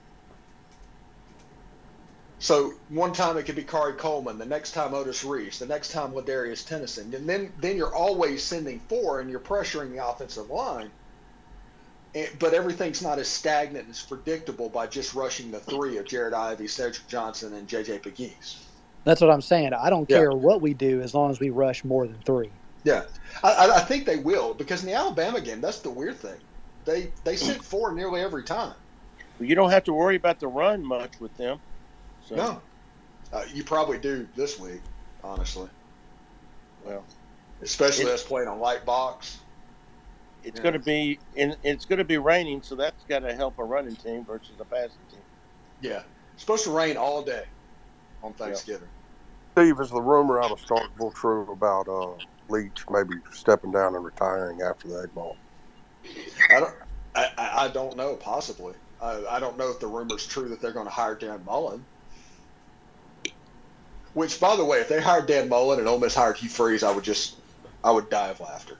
[2.39, 5.91] So one time it could be Khari Coleman, the next time Otis Reese, the next
[5.91, 10.49] time Ladarius Tennison, and then then you're always sending four, and you're pressuring the offensive
[10.49, 10.91] line.
[12.15, 16.33] And, but everything's not as stagnant as predictable by just rushing the three of Jared
[16.33, 18.65] Ivey, Cedric Johnson, and JJ Pegues.
[19.03, 19.73] That's what I'm saying.
[19.73, 20.17] I don't Yeah.
[20.17, 22.51] care what we do as long as we rush more than three.
[22.83, 23.03] Yeah,
[23.43, 26.39] I, I- I think they will because in the Alabama game, that's the weird thing.
[26.85, 28.75] They they sent four nearly every time.
[29.39, 31.59] You don't have to worry about the run much with them.
[32.27, 32.61] So, No,
[33.31, 34.81] uh, you probably do this week,
[35.23, 35.69] honestly.
[36.85, 37.05] Well,
[37.61, 39.39] especially it- us playing on light box.
[40.43, 40.63] It's Yeah.
[40.63, 43.63] going to be and it's going to be raining, so that's got to help a
[43.63, 45.23] running team versus a passing team.
[45.79, 47.45] Yeah, it's supposed to rain all day
[48.21, 48.89] on Thanksgiving.
[49.57, 52.15] Steve, is the rumor out of Starkville true about uh,
[52.49, 55.37] Leach maybe stepping down and retiring after the Egg Bowl?
[56.49, 56.73] I don't.
[57.15, 58.15] I, I I don't know.
[58.15, 58.75] Possibly.
[58.99, 61.85] I, I don't know if the rumor's true that they're going to hire Dan Mullen.
[64.13, 66.83] Which, by the way, if they hired Dan Mullen and Ole Miss hired Hugh Freeze,
[66.83, 67.39] I would just,
[67.83, 68.77] I would die of laughter.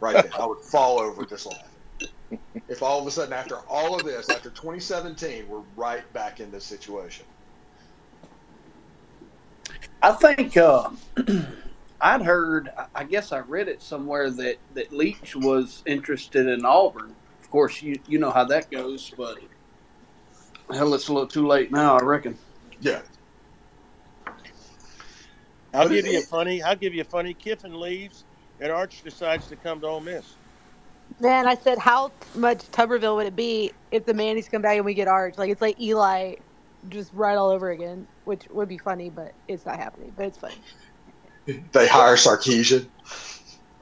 [0.00, 2.38] Right then, I would fall over just laughing.
[2.68, 6.50] If all of a sudden, after all of this, after 2017, we're right back in
[6.50, 7.26] this situation.
[10.02, 10.90] I think uh,
[12.00, 12.70] I'd heard.
[12.94, 17.14] I guess I read it somewhere that that Leach was interested in Auburn.
[17.40, 19.38] Of course, you you know how that goes, but
[20.72, 21.98] hell, it's a little too late now.
[21.98, 22.38] I reckon.
[22.80, 23.02] Yeah.
[25.72, 26.62] I'll give you a funny.
[26.62, 27.34] I'll give you a funny.
[27.34, 28.24] Kiffin leaves,
[28.60, 30.34] and Arch decides to come to Ole Miss.
[31.18, 34.84] Man, I said, how much Tuberville would it be if the Manny's come back and
[34.84, 35.36] we get Arch?
[35.38, 36.36] Like, it's like Eli
[36.88, 40.12] just right all over again, which would be funny, but it's not happening.
[40.16, 40.54] But it's funny.
[41.72, 42.86] They hire Sarkisian.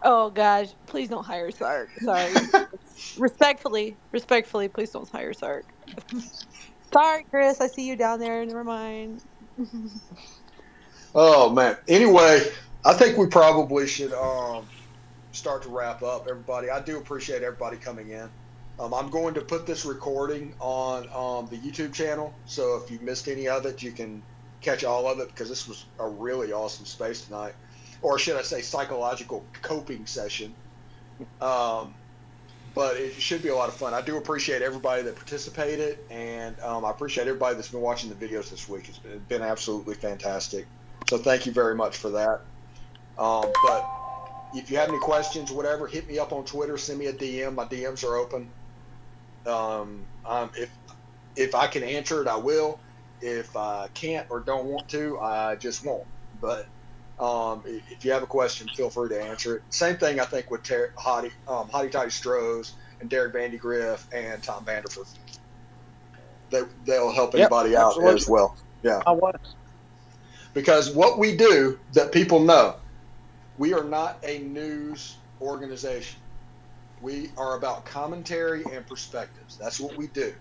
[0.02, 0.68] Oh, gosh.
[0.86, 1.90] Please don't hire Sark.
[1.98, 2.32] Sorry.
[3.18, 5.66] respectfully, respectfully, please don't hire Sark.
[6.92, 7.60] Sorry, Chris.
[7.60, 8.46] I see you down there.
[8.46, 9.22] Never mind.
[11.14, 11.76] Oh man.
[11.88, 12.42] Anyway,
[12.88, 14.66] I think we probably should um,
[15.32, 16.70] start to wrap up, everybody.
[16.70, 18.30] I do appreciate everybody coming in.
[18.80, 22.98] Um, I'm going to put this recording on um, the YouTube channel, so if you
[23.02, 24.22] missed any of it, you can
[24.62, 27.52] catch all of it because this was a really awesome space tonight,
[28.00, 30.54] or should I say, psychological coping session.
[31.42, 31.92] Um,
[32.74, 33.92] but it should be a lot of fun.
[33.92, 38.16] I do appreciate everybody that participated, and um, I appreciate everybody that's been watching the
[38.16, 38.88] videos this week.
[38.88, 40.66] It's been, it's been absolutely fantastic.
[41.10, 42.40] So thank you very much for that.
[43.18, 43.90] Um, but
[44.52, 46.78] if you have any questions, whatever, hit me up on Twitter.
[46.78, 47.54] Send me a DM.
[47.54, 48.54] My DMs are open.
[49.46, 50.70] Um, um, if
[51.36, 52.80] if I can answer it, I will.
[53.20, 56.04] If I can't or don't want to, I just won't.
[56.34, 56.64] But
[57.18, 59.62] um, if you have a question, feel free to answer it.
[59.70, 62.68] Same thing, I think, with Ter- Hottie, um, Hottie Toddy Strohs
[63.00, 65.06] and Derek Vandy Griff and Tom Vanderford.
[66.52, 68.14] They, they'll help Yep, anybody out absolutely.
[68.14, 68.54] as well.
[68.82, 69.02] Yeah.
[69.06, 69.32] I was.
[70.54, 72.76] Because what we do that people know,
[73.58, 76.20] we are not a news organization.
[77.00, 79.56] We are about commentary and perspectives.
[79.56, 80.32] That's what we do.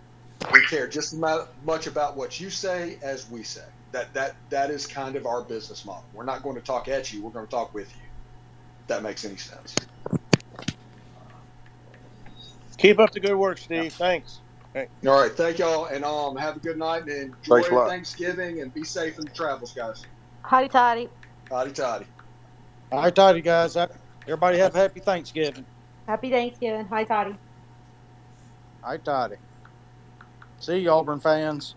[0.54, 3.66] We care just as much about what you say as we say.
[3.92, 6.04] That that that is kind of our business model.
[6.14, 7.24] We're not going to talk at you.
[7.24, 8.04] We're going to talk with you.
[8.82, 9.76] If that makes any sense.
[12.78, 13.94] Keep up the good work, Steve.
[13.94, 14.42] Thanks.
[14.74, 14.88] Hey.
[15.08, 17.90] All right, thank y'all, and um, have a good night and enjoy Thanks a lot.
[17.90, 20.06] Thanksgiving and be safe in the travels, guys.
[20.46, 21.10] Hotty toddy.
[21.50, 22.06] Hotty toddy.
[22.92, 23.78] All right, toddy guys.
[24.28, 25.66] Everybody have a happy Thanksgiving.
[26.08, 26.88] Happy Thanksgiving.
[26.88, 27.36] Hi, Toddy.
[28.84, 29.38] Hi, toddy.
[30.60, 31.77] See you, Auburn fans.